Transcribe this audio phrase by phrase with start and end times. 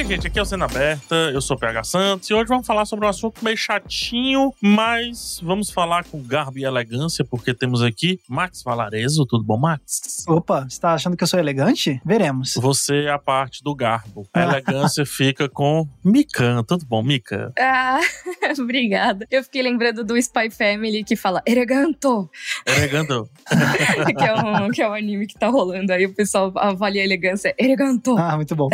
[0.00, 2.48] E aí, gente, aqui é o Cena Aberta, eu sou o PH Santos e hoje
[2.48, 7.52] vamos falar sobre um assunto meio chatinho, mas vamos falar com garbo e elegância, porque
[7.52, 9.26] temos aqui Max Valarezo.
[9.26, 10.24] Tudo bom, Max?
[10.26, 12.00] Opa, você tá achando que eu sou elegante?
[12.02, 12.54] Veremos.
[12.54, 14.26] Você é a parte do garbo.
[14.32, 16.64] A elegância fica com Mikan.
[16.64, 17.52] Tudo bom, Mika?
[17.58, 18.00] Ah,
[18.58, 19.26] obrigada.
[19.30, 22.30] Eu fiquei lembrando do Spy Family que fala Ereganto.
[22.66, 23.28] Ereganto.
[24.16, 27.04] que, é um, que é um anime que tá rolando aí, o pessoal avalia a
[27.04, 27.54] elegância.
[27.58, 28.16] Ereganto.
[28.16, 28.70] Ah, muito bom.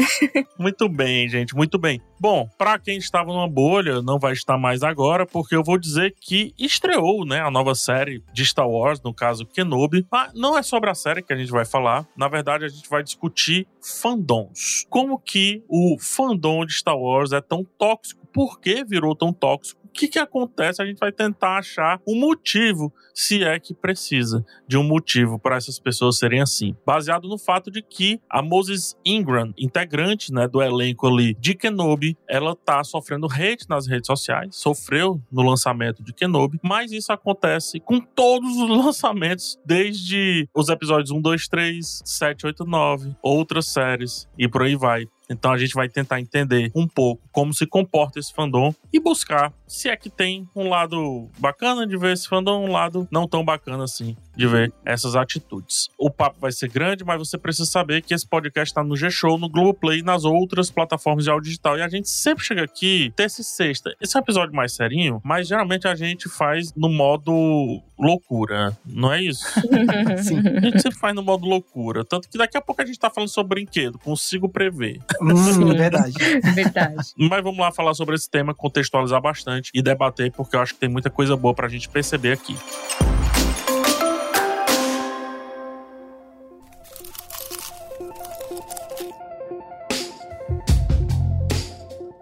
[0.57, 1.99] muito bem bem, gente, muito bem.
[2.21, 6.15] Bom, para quem estava numa bolha, não vai estar mais agora, porque eu vou dizer
[6.21, 10.07] que estreou, né, a nova série de Star Wars, no caso Kenobi.
[10.13, 12.07] Mas não é sobre a série que a gente vai falar.
[12.15, 14.85] Na verdade, a gente vai discutir fandoms.
[14.91, 18.27] Como que o fandom de Star Wars é tão tóxico?
[18.27, 19.81] Por que virou tão tóxico?
[19.97, 20.83] Que, que acontece?
[20.83, 25.57] A gente vai tentar achar um motivo, se é que precisa de um motivo para
[25.57, 26.77] essas pessoas serem assim.
[26.85, 32.17] Baseado no fato de que a Moses Ingram, integrante né, do elenco ali de Kenobi,
[32.29, 37.81] ela tá sofrendo hate nas redes sociais, sofreu no lançamento de Kenobi, mas isso acontece
[37.81, 44.29] com todos os lançamentos, desde os episódios 1, 2, 3, 7, 8, 9, outras séries
[44.39, 45.07] e por aí vai.
[45.29, 49.53] Então a gente vai tentar entender um pouco como se comporta esse fandom e buscar
[49.67, 53.45] se é que tem um lado bacana de ver esse fandom, um lado não tão
[53.45, 55.89] bacana assim de ver essas atitudes.
[55.99, 59.39] O papo vai ser grande, mas você precisa saber que esse podcast está no G-Show,
[59.39, 61.79] no Globoplay e nas outras plataformas de áudio digital.
[61.79, 63.95] E a gente sempre chega aqui terça e sexta.
[64.01, 69.13] Esse é um episódio mais serinho, mas geralmente a gente faz no modo loucura, não
[69.13, 69.45] é isso?
[70.23, 70.39] Sim.
[70.39, 72.05] A gente sempre faz no modo loucura.
[72.05, 75.01] Tanto que daqui a pouco a gente tá falando sobre brinquedo, consigo prever.
[75.21, 76.15] Hum, verdade.
[76.55, 77.15] verdade.
[77.17, 80.81] Mas vamos lá falar sobre esse tema, contextualizar bastante e debater, porque eu acho que
[80.81, 82.55] tem muita coisa boa pra gente perceber aqui.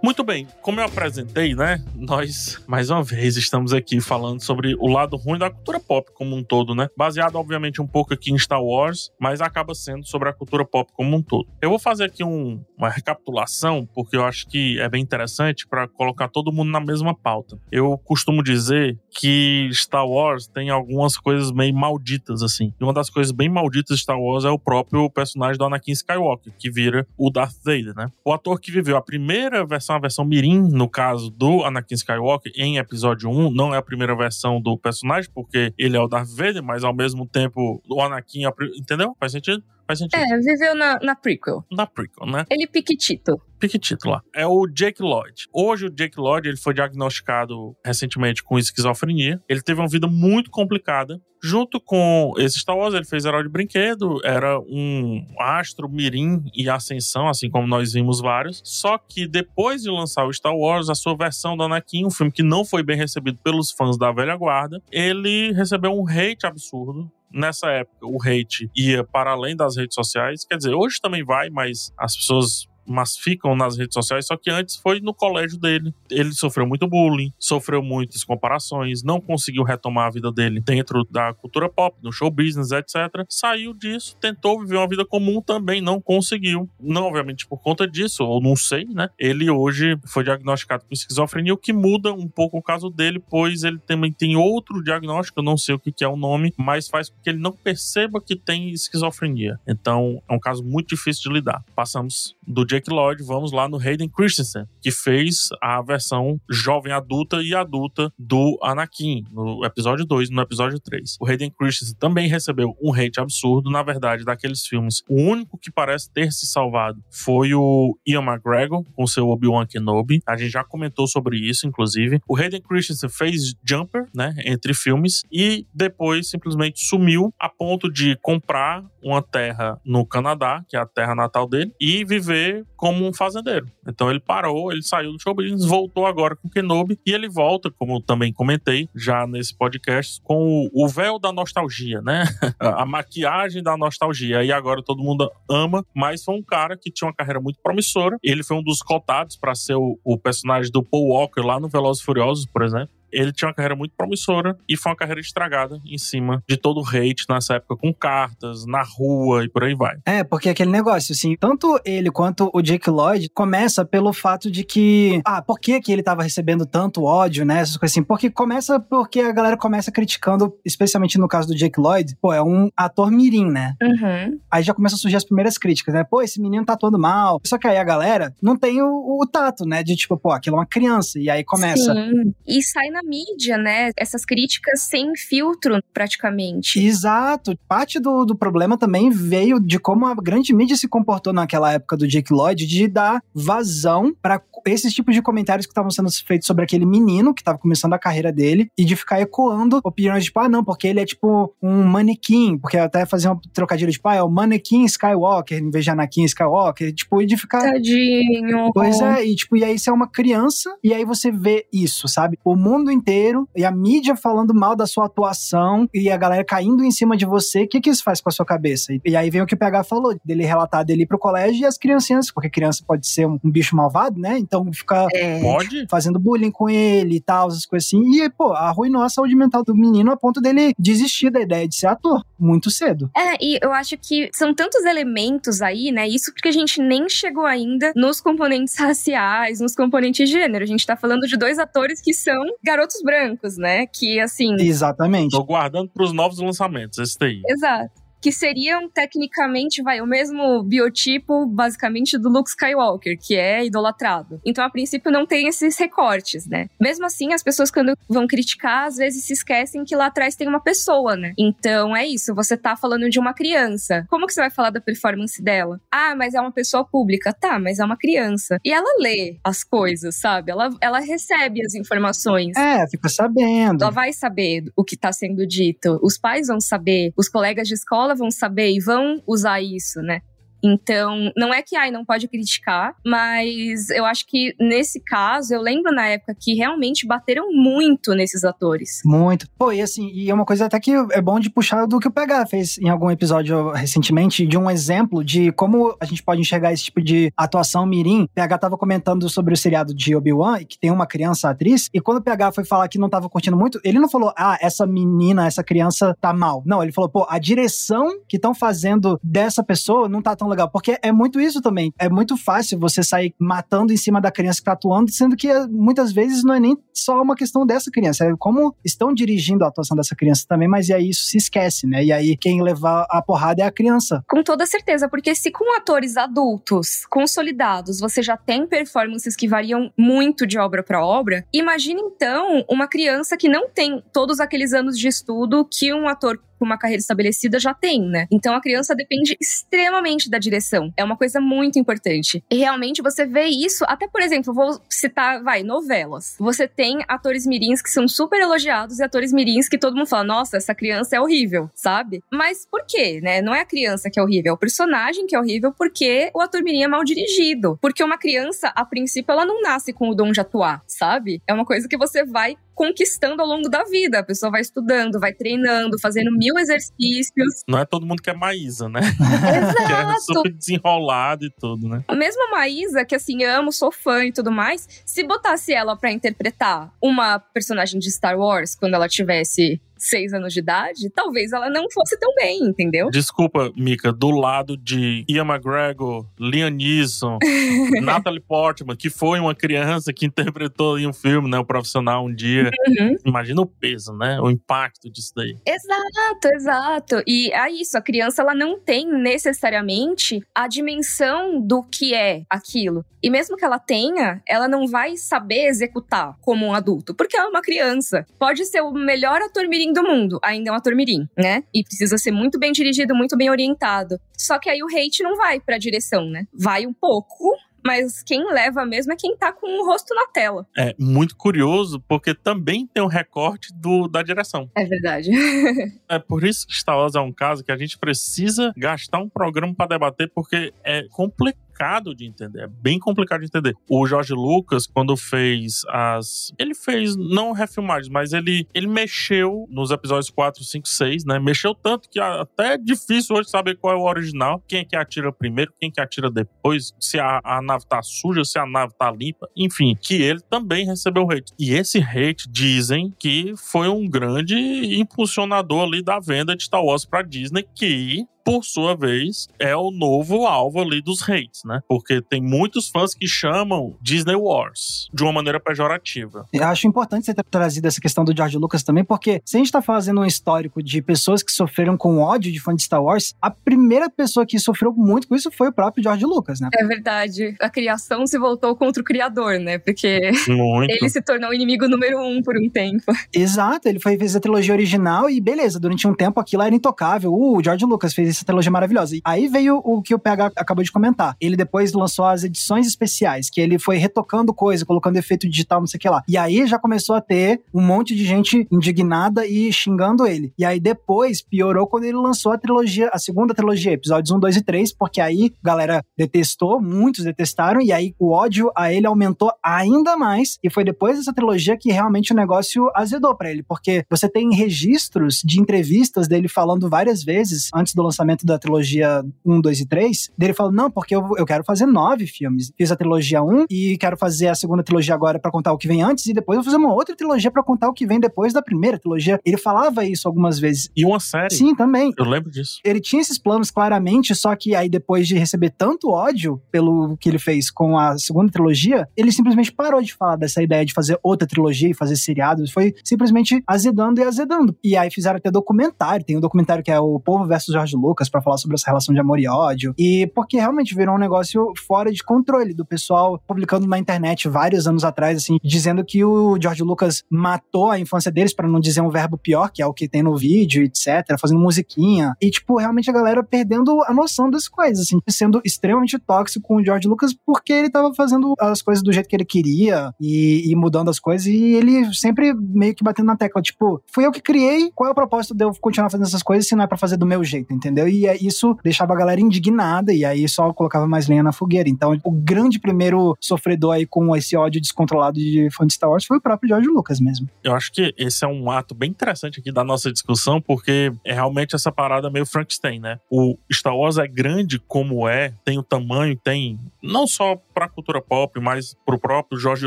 [0.04, 1.82] Muito bem, como eu apresentei, né?
[1.94, 6.36] Nós, mais uma vez, estamos aqui falando sobre o lado ruim da cultura pop como
[6.36, 6.88] um todo, né?
[6.94, 10.92] Baseado, obviamente, um pouco aqui em Star Wars, mas acaba sendo sobre a cultura pop
[10.92, 11.48] como um todo.
[11.58, 15.88] Eu vou fazer aqui um, uma recapitulação, porque eu acho que é bem interessante para
[15.88, 17.58] colocar todo mundo na mesma pauta.
[17.72, 22.74] Eu costumo dizer que Star Wars tem algumas coisas meio malditas, assim.
[22.78, 25.92] E uma das coisas bem malditas de Star Wars é o próprio personagem do Anakin
[25.92, 28.08] Skywalker, que vira o Darth Vader, né?
[28.22, 32.52] O ator que viveu a primeira versão uma versão Mirim, no caso do Anakin Skywalker,
[32.56, 33.50] em episódio 1.
[33.50, 36.94] Não é a primeira versão do personagem, porque ele é o Darth Vader, mas ao
[36.94, 38.46] mesmo tempo o Anakin.
[38.46, 39.16] É entendeu?
[39.18, 39.62] Faz sentido?
[39.86, 40.20] Faz sentido.
[40.20, 41.64] É, viveu na, na prequel.
[41.70, 42.44] Na prequel, né?
[42.50, 43.40] Ele piquitito.
[43.64, 44.20] Piquitito lá.
[44.34, 45.46] É o Jake Lloyd.
[45.50, 49.40] Hoje o Jake Lloyd ele foi diagnosticado recentemente com esquizofrenia.
[49.48, 51.18] Ele teve uma vida muito complicada.
[51.42, 56.68] Junto com esse Star Wars, ele fez Herói de Brinquedo, era um astro mirim e
[56.68, 58.60] ascensão, assim como nós vimos vários.
[58.62, 62.32] Só que depois de lançar o Star Wars, a sua versão do Anakin, um filme
[62.32, 67.10] que não foi bem recebido pelos fãs da velha guarda, ele recebeu um hate absurdo
[67.32, 70.44] nessa época o hate ia para além das redes sociais.
[70.44, 74.50] Quer dizer, hoje também vai, mas as pessoas mas ficam nas redes sociais, só que
[74.50, 75.94] antes foi no colégio dele.
[76.10, 81.32] Ele sofreu muito bullying, sofreu muitas comparações, não conseguiu retomar a vida dele dentro da
[81.34, 83.24] cultura pop, no show business, etc.
[83.28, 86.68] Saiu disso, tentou viver uma vida comum, também não conseguiu.
[86.80, 89.08] Não, obviamente, por conta disso, ou não sei, né?
[89.18, 93.62] Ele hoje foi diagnosticado com esquizofrenia, o que muda um pouco o caso dele, pois
[93.62, 97.08] ele também tem outro diagnóstico, eu não sei o que é o nome, mas faz
[97.08, 99.58] com que ele não perceba que tem esquizofrenia.
[99.66, 101.64] Então, é um caso muito difícil de lidar.
[101.74, 107.40] Passamos do Jake Lloyd, vamos lá no Hayden Christensen, que fez a versão jovem adulta
[107.40, 111.18] e adulta do Anakin, no episódio 2 e no episódio 3.
[111.20, 115.04] O Hayden Christensen também recebeu um hate absurdo, na verdade, daqueles filmes.
[115.08, 120.20] O único que parece ter se salvado foi o Ian McGregor, com seu Obi-Wan Kenobi.
[120.26, 122.18] A gente já comentou sobre isso, inclusive.
[122.28, 128.18] O Hayden Christensen fez Jumper, né, entre filmes, e depois simplesmente sumiu a ponto de
[128.20, 133.12] comprar uma terra no Canadá, que é a terra natal dele, e viver como um
[133.12, 133.66] fazendeiro.
[133.86, 137.70] Então ele parou, ele saiu do show business, voltou agora com Kenobi e ele volta,
[137.70, 142.24] como também comentei já nesse podcast, com o, o véu da nostalgia, né?
[142.58, 144.44] a maquiagem da nostalgia.
[144.44, 148.16] E agora todo mundo ama, mas foi um cara que tinha uma carreira muito promissora.
[148.22, 151.68] Ele foi um dos cotados para ser o, o personagem do Paul Walker lá no
[151.68, 155.80] Velozes Furiosos, por exemplo ele tinha uma carreira muito promissora e foi uma carreira estragada
[155.86, 159.74] em cima de todo o hate nessa época, com cartas, na rua e por aí
[159.74, 159.96] vai.
[160.04, 164.64] É, porque aquele negócio, assim, tanto ele quanto o Jake Lloyd começa pelo fato de
[164.64, 168.30] que, ah, por que que ele tava recebendo tanto ódio, né, essas coisas assim, porque
[168.30, 172.68] começa porque a galera começa criticando, especialmente no caso do Jake Lloyd, pô, é um
[172.76, 173.74] ator mirim, né?
[173.82, 174.38] Uhum.
[174.50, 176.04] Aí já começam a surgir as primeiras críticas, né?
[176.04, 177.40] Pô, esse menino tá atuando mal.
[177.46, 179.82] Só que aí a galera não tem o, o tato, né?
[179.82, 181.18] De tipo, pô, aquilo é uma criança.
[181.18, 181.94] E aí começa.
[181.94, 182.34] Sim.
[182.46, 183.90] E sai na mídia, né?
[183.96, 186.84] Essas críticas sem filtro, praticamente.
[186.84, 187.56] Exato.
[187.68, 191.96] Parte do, do problema também veio de como a grande mídia se comportou naquela época
[191.96, 196.46] do Jake Lloyd, de dar vazão para esses tipos de comentários que estavam sendo feitos
[196.46, 200.40] sobre aquele menino que tava começando a carreira dele e de ficar ecoando opiniões tipo,
[200.40, 204.14] ah, não, porque ele é tipo um manequim, porque até fazer um trocadilho tipo, ah,
[204.16, 207.60] é o manequim Skywalker, em vez de Anakin Skywalker, tipo, e de ficar.
[207.60, 208.70] Tadinho.
[208.72, 212.08] Pois é, e tipo, e aí você é uma criança, e aí você vê isso,
[212.08, 212.38] sabe?
[212.44, 216.84] O mundo inteiro e a mídia falando mal da sua atuação e a galera caindo
[216.84, 218.92] em cima de você, o que que isso faz com a sua cabeça?
[218.92, 221.62] E, e aí vem o que o PH falou, dele relatar dele ir pro colégio
[221.62, 224.38] e as criancinhas, porque criança pode ser um, um bicho malvado, né?
[224.38, 225.40] Então fica É.
[225.40, 225.86] Pode?
[225.90, 228.00] fazendo bullying com ele e tal, essas coisas assim.
[228.14, 231.74] E, pô, arruinou a saúde mental do menino a ponto dele desistir da ideia de
[231.74, 233.10] ser ator muito cedo.
[233.16, 236.06] É, e eu acho que são tantos elementos aí, né?
[236.06, 240.64] Isso porque a gente nem chegou ainda nos componentes raciais, nos componentes de gênero.
[240.64, 242.42] A gente tá falando de dois atores que são
[242.74, 243.86] garotos brancos, né?
[243.86, 245.30] Que, assim, Exatamente.
[245.30, 247.40] Tô guardando pros novos lançamentos, esse daí.
[247.48, 248.03] Exato.
[248.24, 254.40] Que seriam, tecnicamente, vai, o mesmo biotipo, basicamente, do Luke Skywalker, que é idolatrado.
[254.46, 256.70] Então, a princípio, não tem esses recortes, né?
[256.80, 260.48] Mesmo assim, as pessoas, quando vão criticar, às vezes se esquecem que lá atrás tem
[260.48, 261.34] uma pessoa, né?
[261.38, 262.34] Então, é isso.
[262.34, 264.06] Você tá falando de uma criança.
[264.08, 265.78] Como que você vai falar da performance dela?
[265.92, 267.30] Ah, mas é uma pessoa pública.
[267.30, 268.58] Tá, mas é uma criança.
[268.64, 270.50] E ela lê as coisas, sabe?
[270.50, 272.56] Ela, ela recebe as informações.
[272.56, 273.82] É, fica sabendo.
[273.82, 276.00] Ela vai saber o que está sendo dito.
[276.02, 280.20] Os pais vão saber, os colegas de escola vão saber e vão usar isso, né?
[280.64, 285.60] Então, não é que ai não pode criticar, mas eu acho que nesse caso, eu
[285.60, 289.02] lembro na época que realmente bateram muito nesses atores.
[289.04, 289.46] Muito.
[289.58, 292.08] Pô, e assim, e é uma coisa até que é bom de puxar do que
[292.08, 296.40] o PH fez em algum episódio recentemente, de um exemplo de como a gente pode
[296.40, 298.22] enxergar esse tipo de atuação mirim.
[298.22, 302.00] O PH tava comentando sobre o seriado de Obi-Wan, que tem uma criança atriz, e
[302.00, 304.86] quando o PH foi falar que não tava curtindo muito, ele não falou, ah, essa
[304.86, 306.62] menina, essa criança tá mal.
[306.64, 310.70] Não, ele falou, pô, a direção que estão fazendo dessa pessoa não tá tão legal.
[310.70, 311.92] Porque é muito isso também.
[311.98, 315.48] É muito fácil você sair matando em cima da criança que tá atuando, sendo que
[315.48, 319.64] eh, muitas vezes não é nem só uma questão dessa criança, é como estão dirigindo
[319.64, 322.04] a atuação dessa criança também, mas e aí isso se esquece, né?
[322.04, 324.22] E aí quem levar a porrada é a criança.
[324.28, 329.92] Com toda certeza, porque se com atores adultos, consolidados, você já tem performances que variam
[329.98, 334.98] muito de obra para obra, imagine então uma criança que não tem todos aqueles anos
[334.98, 338.26] de estudo que um ator com uma carreira estabelecida já tem, né?
[338.30, 340.90] Então a criança depende extremamente da direção.
[340.96, 342.42] É uma coisa muito importante.
[342.50, 346.36] E realmente você vê isso, até por exemplo, vou citar, vai, novelas.
[346.38, 350.24] Você tem atores mirins que são super elogiados e atores mirins que todo mundo fala,
[350.24, 352.22] nossa, essa criança é horrível, sabe?
[352.32, 353.42] Mas por quê, né?
[353.42, 356.40] Não é a criança que é horrível, é o personagem que é horrível porque o
[356.40, 357.78] ator mirim é mal dirigido.
[357.82, 361.42] Porque uma criança, a princípio, ela não nasce com o dom de atuar, sabe?
[361.46, 364.18] É uma coisa que você vai conquistando ao longo da vida.
[364.18, 367.62] A pessoa vai estudando, vai treinando, fazendo mil exercícios.
[367.68, 369.00] Não é todo mundo que é Maísa, né?
[369.16, 370.20] que é Exato!
[370.20, 372.04] super desenrolado e tudo, né?
[372.14, 376.10] Mesmo a Maísa, que assim, amo, sou fã e tudo mais, se botasse ela pra
[376.12, 381.70] interpretar uma personagem de Star Wars quando ela tivesse seis anos de idade, talvez ela
[381.70, 383.10] não fosse tão bem, entendeu?
[383.10, 387.38] Desculpa, Mika, do lado de Ian McGregor, Liam Neeson,
[388.02, 391.58] Natalie Portman, que foi uma criança que interpretou em um filme, né?
[391.58, 392.70] O profissional um dia.
[392.86, 393.16] Uhum.
[393.24, 394.40] Imagina o peso, né?
[394.40, 395.56] O impacto disso daí.
[395.66, 397.22] Exato, exato.
[397.26, 403.04] E é isso, a criança ela não tem necessariamente a dimensão do que é aquilo.
[403.22, 407.46] E mesmo que ela tenha, ela não vai saber executar como um adulto, porque ela
[407.46, 408.26] é uma criança.
[408.38, 411.62] Pode ser o melhor ator mirim do mundo, ainda é um ator mirim, né?
[411.72, 414.18] E precisa ser muito bem dirigido, muito bem orientado.
[414.36, 416.46] Só que aí o hate não vai pra direção, né?
[416.52, 420.66] Vai um pouco, mas quem leva mesmo é quem tá com o rosto na tela.
[420.76, 424.70] É muito curioso, porque também tem um recorte do, da direção.
[424.74, 425.30] É verdade.
[426.08, 429.28] É por isso que Star Wars é um caso que a gente precisa gastar um
[429.28, 432.62] programa pra debater, porque é complicado complicado de entender.
[432.62, 433.74] É bem complicado de entender.
[433.88, 436.52] O George Lucas, quando fez as.
[436.58, 441.38] Ele fez, não refilmagens, mas ele, ele mexeu nos episódios 4, 5, 6, né?
[441.38, 444.96] Mexeu tanto que até é difícil hoje saber qual é o original, quem é que
[444.96, 448.66] atira primeiro, quem é que atira depois, se a, a nave tá suja, se a
[448.66, 451.52] nave tá limpa, enfim, que ele também recebeu hate.
[451.58, 454.54] E esse hate dizem que foi um grande
[454.98, 459.90] impulsionador ali da venda de Star Wars pra Disney, que por sua vez, é o
[459.90, 461.80] novo alvo ali dos hates, né?
[461.88, 466.46] Porque tem muitos fãs que chamam Disney Wars de uma maneira pejorativa.
[466.52, 469.58] Eu acho importante você ter trazido essa questão do George Lucas também, porque se a
[469.58, 473.02] gente tá fazendo um histórico de pessoas que sofreram com ódio de fã de Star
[473.02, 476.68] Wars, a primeira pessoa que sofreu muito com isso foi o próprio George Lucas, né?
[476.74, 477.56] É verdade.
[477.60, 479.78] A criação se voltou contra o criador, né?
[479.78, 480.90] Porque muito.
[480.90, 483.04] ele se tornou o inimigo número um por um tempo.
[483.32, 487.32] Exato, ele foi, fez a trilogia original e beleza, durante um tempo aquilo era intocável.
[487.32, 489.16] Uh, o George Lucas fez essa trilogia maravilhosa.
[489.16, 491.36] E aí veio o que o PH acabou de comentar.
[491.40, 495.86] Ele depois lançou as edições especiais, que ele foi retocando coisa, colocando efeito digital, não
[495.86, 496.22] sei o que lá.
[496.28, 500.52] E aí já começou a ter um monte de gente indignada e xingando ele.
[500.58, 504.56] E aí depois piorou quando ele lançou a trilogia, a segunda trilogia, episódios 1, 2
[504.56, 509.52] e 3, porque aí galera detestou, muitos detestaram, e aí o ódio a ele aumentou
[509.62, 510.58] ainda mais.
[510.62, 514.54] E foi depois dessa trilogia que realmente o negócio azedou para ele, porque você tem
[514.54, 519.86] registros de entrevistas dele falando várias vezes antes do lançamento da trilogia 1, 2 e
[519.86, 522.72] 3, dele falou: não, porque eu, eu quero fazer nove filmes.
[522.76, 525.88] Fiz a trilogia 1 e quero fazer a segunda trilogia agora para contar o que
[525.88, 528.20] vem antes, e depois eu vou fazer uma outra trilogia para contar o que vem
[528.20, 529.40] depois da primeira trilogia.
[529.44, 530.90] Ele falava isso algumas vezes.
[530.96, 531.54] E uma série.
[531.54, 532.12] Sim, também.
[532.18, 532.80] Eu lembro disso.
[532.84, 537.28] Ele tinha esses planos claramente, só que aí depois de receber tanto ódio pelo que
[537.28, 541.18] ele fez com a segunda trilogia, ele simplesmente parou de falar dessa ideia de fazer
[541.22, 542.70] outra trilogia e fazer seriados.
[542.70, 544.76] Foi simplesmente azedando e azedando.
[544.82, 546.24] E aí fizeram até documentário.
[546.24, 549.14] Tem um documentário que é o Povo versus George Lucas para falar sobre essa relação
[549.14, 549.94] de amor e ódio.
[549.98, 554.86] E porque realmente virou um negócio fora de controle do pessoal publicando na internet vários
[554.86, 559.00] anos atrás, assim, dizendo que o George Lucas matou a infância deles, para não dizer
[559.00, 562.34] um verbo pior, que é o que tem no vídeo, etc., fazendo musiquinha.
[562.40, 566.76] E, tipo, realmente a galera perdendo a noção das coisas, assim, sendo extremamente tóxico com
[566.76, 570.70] o George Lucas porque ele tava fazendo as coisas do jeito que ele queria e,
[570.70, 571.46] e mudando as coisas.
[571.46, 575.12] E ele sempre meio que batendo na tecla, tipo, fui eu que criei, qual é
[575.12, 577.42] o propósito de eu continuar fazendo essas coisas se não é pra fazer do meu
[577.44, 578.03] jeito, entendeu?
[578.08, 581.88] E é, isso deixava a galera indignada e aí só colocava mais lenha na fogueira.
[581.88, 586.24] Então, o grande primeiro sofredor aí com esse ódio descontrolado de fã de Star Wars
[586.24, 587.48] foi o próprio George Lucas mesmo.
[587.62, 591.32] Eu acho que esse é um ato bem interessante aqui da nossa discussão, porque é
[591.32, 593.18] realmente essa parada meio Frankenstein, né?
[593.30, 598.20] O Star Wars é grande como é, tem o tamanho, tem não só pra cultura
[598.20, 599.86] pop, mas pro próprio George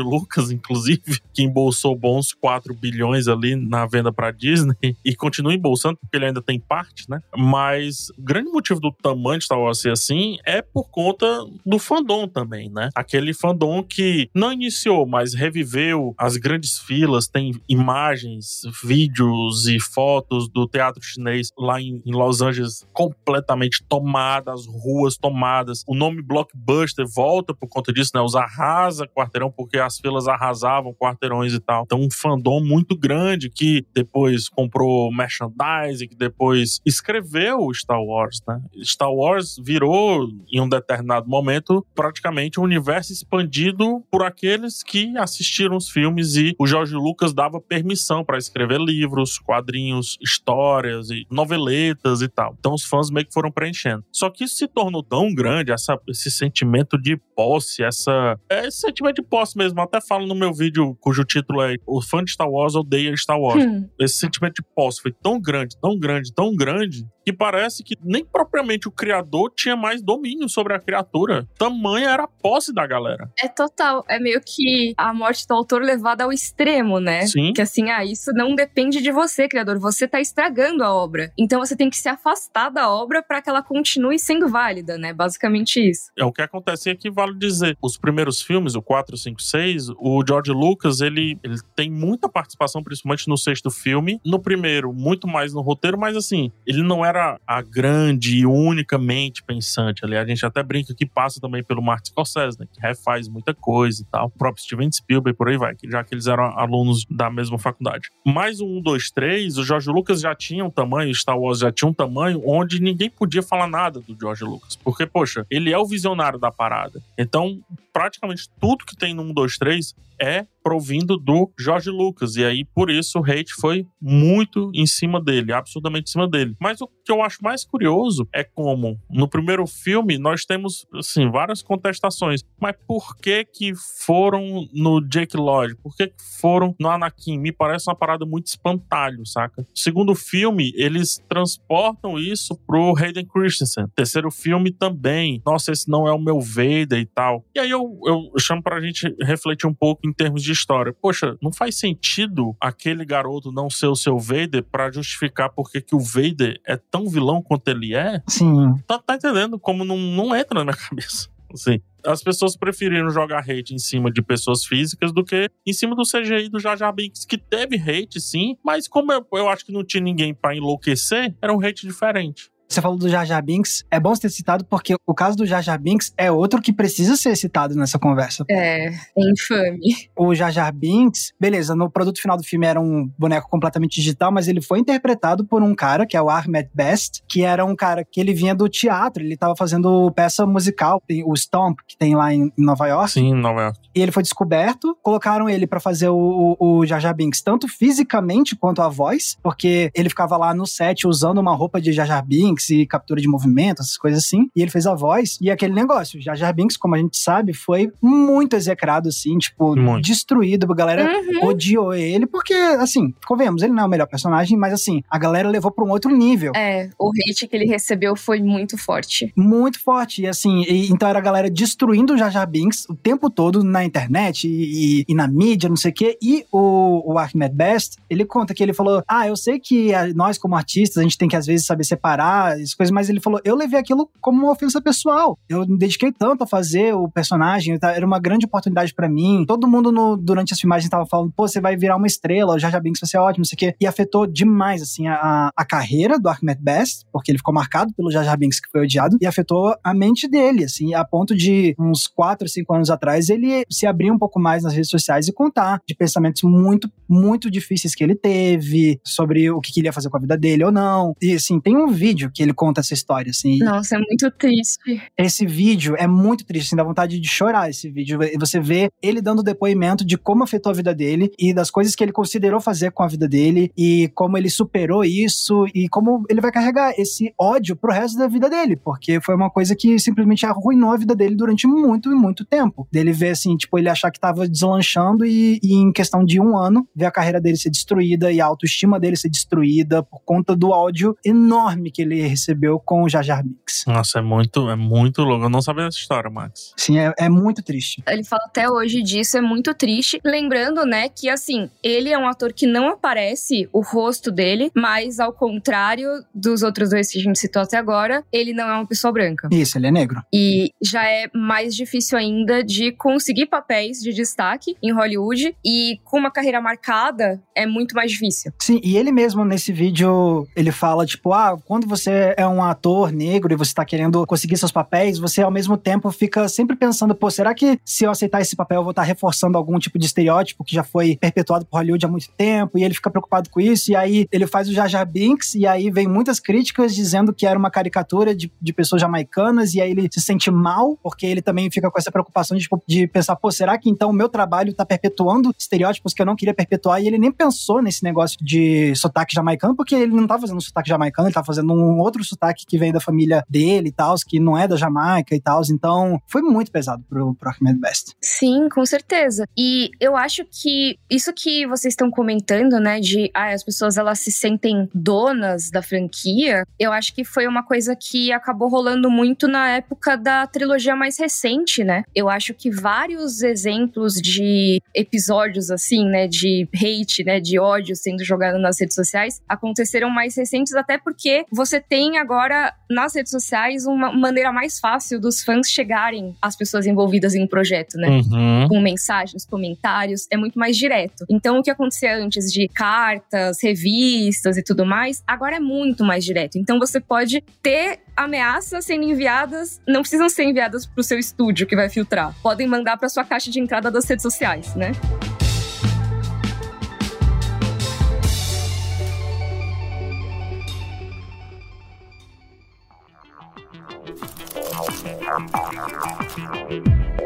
[0.00, 5.96] Lucas, inclusive, que embolsou bons 4 bilhões ali na venda pra Disney e continua embolsando
[5.96, 7.20] porque ele ainda tem parte, né?
[7.36, 11.26] Mas o grande motivo do tamanho de Star Wars ser assim é por conta
[11.64, 12.90] do fandom também, né?
[12.94, 20.48] Aquele fandom que não iniciou, mas reviveu as grandes filas, tem imagens, vídeos e fotos
[20.48, 25.82] do teatro chinês lá em, em Los Angeles completamente tomadas, ruas tomadas.
[25.86, 28.20] O nome Blockbuster volta por conta disso, né?
[28.20, 31.84] Os arrasa quarteirão, porque as filas arrasavam quarteirões e tal.
[31.84, 38.60] Então, um fandom muito grande que depois comprou merchandising, que depois escreveu Star Wars, né?
[38.82, 45.76] Star Wars virou, em um determinado momento, praticamente um universo expandido por aqueles que assistiram
[45.76, 52.22] os filmes e o George Lucas dava permissão para escrever livros, quadrinhos, histórias e noveletas
[52.22, 52.54] e tal.
[52.58, 54.04] Então os fãs meio que foram preenchendo.
[54.12, 58.80] Só que isso se tornou tão grande, essa, esse sentimento de posse, essa, é, esse
[58.80, 59.80] sentimento de posse mesmo.
[59.80, 63.38] Até falo no meu vídeo cujo título é O fã de Star Wars odeia Star
[63.38, 63.64] Wars.
[63.64, 63.88] Hum.
[63.98, 68.24] Esse sentimento de posse foi tão grande, tão grande, tão grande que parece que nem
[68.24, 71.46] propriamente o criador tinha mais domínio sobre a criatura.
[71.58, 73.30] Tamanha era a posse da galera.
[73.38, 74.04] É total.
[74.08, 77.26] É meio que a morte do autor levada ao extremo, né?
[77.26, 77.52] Sim.
[77.52, 79.78] Que assim, ah, isso não depende de você, criador.
[79.78, 81.32] Você tá estragando a obra.
[81.38, 85.12] Então você tem que se afastar da obra para que ela continue sendo válida, né?
[85.12, 86.10] Basicamente isso.
[86.16, 87.76] É o que acontece aqui, vale dizer.
[87.82, 92.82] Os primeiros filmes, o 4, 5, 6, o George Lucas, ele, ele tem muita participação,
[92.82, 94.20] principalmente no sexto filme.
[94.24, 98.46] No primeiro, muito mais no roteiro, mas assim, ele não era era a grande e
[98.46, 100.16] unicamente pensante ali.
[100.16, 102.66] A gente até brinca que passa também pelo Martin Scorsese, né?
[102.72, 104.26] Que refaz muita coisa e tal.
[104.26, 108.08] O próprio Steven Spielberg por aí vai, já que eles eram alunos da mesma faculdade.
[108.24, 111.88] Mais um, dois, três, o George Lucas já tinha um tamanho, Star Wars já tinha
[111.88, 114.76] um tamanho onde ninguém podia falar nada do George Lucas.
[114.76, 117.02] Porque, poxa, ele é o visionário da parada.
[117.16, 117.60] Então,
[117.92, 122.36] praticamente tudo que tem no 1, 2, 3 é provindo do George Lucas.
[122.36, 126.54] E aí, por isso, o hate foi muito em cima dele, absurdamente em cima dele.
[126.60, 131.30] Mas o que eu acho mais curioso é como, no primeiro filme, nós temos, assim,
[131.30, 132.44] várias contestações.
[132.60, 133.72] Mas por que que
[134.04, 135.74] foram no Jake Lloyd?
[135.76, 137.38] Por que, que foram no Anakin?
[137.38, 139.66] Me parece uma parada muito espantalho, saca?
[139.74, 143.86] Segundo filme, eles transportam isso pro Hayden Christensen.
[143.94, 145.40] Terceiro filme também.
[145.46, 147.42] Nossa, esse não é o meu Vader e tal.
[147.54, 150.92] E aí eu, eu chamo pra gente refletir um pouco em termos de história.
[150.92, 155.94] Poxa, não faz sentido aquele garoto não ser o seu Vader para justificar porque que
[155.94, 158.22] o Vader é tão vilão quanto ele é?
[158.26, 158.74] Sim.
[158.86, 161.28] Tá, tá entendendo como não, não entra na minha cabeça.
[161.52, 165.94] Assim, as pessoas preferiram jogar hate em cima de pessoas físicas do que em cima
[165.94, 169.64] do CGI do Jar Jar Binks, que teve hate sim, mas como eu, eu acho
[169.64, 172.50] que não tinha ninguém para enlouquecer, era um hate diferente.
[172.68, 173.84] Você falou do Jar Jar Binks.
[173.90, 177.16] É bom ter citado porque o caso do Jar Jar Binks é outro que precisa
[177.16, 178.44] ser citado nessa conversa.
[178.50, 179.78] É, é infame.
[180.14, 184.30] O Jar Jar Binks, beleza, no produto final do filme era um boneco completamente digital,
[184.30, 187.74] mas ele foi interpretado por um cara, que é o Ahmed Best, que era um
[187.74, 191.96] cara que ele vinha do teatro, ele tava fazendo peça musical, tem o Stomp, que
[191.96, 193.12] tem lá em Nova York.
[193.12, 193.78] Sim, Nova York.
[193.94, 197.66] E ele foi descoberto, colocaram ele para fazer o, o, o Jar Jar Binks, tanto
[197.66, 202.06] fisicamente quanto a voz, porque ele ficava lá no set usando uma roupa de Jar
[202.06, 204.50] Jar Binks, Binks e captura de movimento, essas coisas assim.
[204.54, 205.38] E ele fez a voz.
[205.40, 209.76] E aquele negócio, Jar Jar Binks, como a gente sabe, foi muito execrado, assim, tipo,
[209.76, 210.04] Muito.
[210.04, 210.70] destruído.
[210.70, 211.48] A galera Uhum.
[211.48, 215.48] odiou ele, porque, assim, convenhamos, ele não é o melhor personagem, mas assim, a galera
[215.48, 216.52] levou pra um outro nível.
[216.56, 219.32] É, o hate que ele recebeu foi muito forte.
[219.36, 220.22] Muito forte.
[220.22, 223.62] E assim, e- então era a galera destruindo o Jar Jar Binks o tempo todo
[223.62, 226.18] na internet e, e- e na mídia, não sei o quê.
[226.22, 230.12] E o, o Ahmed Best, ele conta que ele falou: Ah, eu sei que a-
[230.14, 233.20] nós, como artistas, a gente tem que às vezes saber separar as coisas, mas ele
[233.20, 235.38] falou: Eu levei aquilo como uma ofensa pessoal.
[235.48, 239.44] Eu me dediquei tanto a fazer o personagem, tá- era uma grande oportunidade pra mim.
[239.46, 242.58] Todo mundo no- durante as filmagens tava falando: Pô, você vai virar uma estrela, o
[242.58, 243.74] Jar Binks vai ser ótimo, não sei o quê.
[243.80, 248.10] E afetou demais, assim, a, a carreira do Ahmed Best, porque ele ficou marcado pelo
[248.10, 252.06] Jar Binks, que foi odiado, e afetou a mente dele, assim, a ponto de uns
[252.06, 255.80] 4, 5 anos atrás ele se abrir um pouco mais nas redes sociais e contar
[255.86, 260.08] de pensamentos muito, muito difíceis que ele teve, sobre o que que ele ia fazer
[260.08, 261.14] com a vida dele ou não.
[261.20, 265.02] E, assim, tem um vídeo que ele conta essa história, assim, Nossa, é muito triste.
[265.16, 268.18] esse vídeo é muito triste, assim, dá vontade de chorar esse vídeo.
[268.38, 272.02] Você vê ele dando depoimento de como afetou a vida dele e das coisas que
[272.02, 276.40] ele considerou fazer com a vida dele e como ele superou isso e como ele
[276.40, 280.46] vai carregar esse ódio pro resto da vida dele, porque foi uma coisa que simplesmente
[280.46, 282.86] arruinou a vida dele durante muito e muito tempo.
[282.90, 286.56] Dele ver assim, tipo, ele achar que tava deslanchando e, e em questão de um
[286.56, 290.54] ano, ver a carreira dele ser destruída e a autoestima dele ser destruída por conta
[290.54, 293.84] do ódio enorme que ele recebeu com o Jar Jar Binks.
[293.86, 295.44] Nossa, é muito, é muito louco.
[295.44, 296.72] Eu não sabia dessa história, Max.
[296.76, 298.02] Sim, é, é muito triste.
[298.06, 300.20] Ele fala até hoje disso, é muito triste.
[300.24, 305.18] Lembrando, né, que assim, ele é um ator que não aparece o rosto dele, mas
[305.18, 308.86] ao contrário dos outros dois que a gente citou até agora, ele não é uma
[308.86, 309.48] pessoa branca.
[309.50, 310.22] Isso, ele é negro.
[310.32, 315.54] E já é mais difícil ainda de conseguir papéis de destaque em Hollywood.
[315.64, 318.52] E com uma carreira marcada, é muito mais difícil.
[318.60, 323.12] Sim, e ele mesmo nesse vídeo, ele fala, tipo, ah, quando você é um ator
[323.12, 327.14] negro e você tá querendo conseguir seus papéis, você ao mesmo tempo fica sempre pensando,
[327.14, 330.06] pô, será que se eu aceitar esse papel eu vou estar reforçando algum tipo de
[330.06, 332.78] estereótipo que já foi perpetuado por Hollywood há muito tempo?
[332.78, 335.66] E ele fica preocupado com isso, e aí ele faz o Jar Jar Binks, e
[335.66, 339.90] aí vem muitas críticas dizendo que era uma caricatura de, de pessoas jamaicanas, e aí
[339.90, 343.36] ele se sente mal, porque ele também fica com essa preocupação de, tipo, de pensar,
[343.36, 347.02] pô, será que então o meu trabalho tá perpetuando estereótipos que eu não queria perpetuar?
[347.02, 350.60] E ele nem pensou nesse negócio de sotaque jamaicano, porque ele não tá fazendo um
[350.60, 354.14] sotaque jamaicano, ele tá fazendo um outro sotaque que vem da família dele e tal,
[354.26, 355.62] que não é da Jamaica e tal.
[355.70, 358.14] Então, foi muito pesado pro, pro Ahmed Best.
[358.22, 359.46] Sim, com certeza.
[359.56, 364.20] E eu acho que isso que vocês estão comentando, né, de ah, as pessoas elas
[364.20, 369.48] se sentem donas da franquia, eu acho que foi uma coisa que acabou rolando muito
[369.48, 372.04] na época da trilogia mais recente, né?
[372.14, 378.24] Eu acho que vários exemplos de episódios assim, né, de hate, né, de ódio sendo
[378.24, 383.86] jogado nas redes sociais, aconteceram mais recentes até porque você tem agora nas redes sociais
[383.86, 388.08] uma maneira mais fácil dos fãs chegarem às pessoas envolvidas em um projeto, né?
[388.08, 388.68] Uhum.
[388.68, 391.24] com mensagens, comentários, é muito mais direto.
[391.28, 396.24] Então, o que acontecia antes de cartas, revistas e tudo mais, agora é muito mais
[396.24, 396.58] direto.
[396.58, 401.66] Então, você pode ter ameaças sendo enviadas, não precisam ser enviadas para o seu estúdio
[401.66, 402.34] que vai filtrar.
[402.42, 404.92] Podem mandar para sua caixa de entrada das redes sociais, né?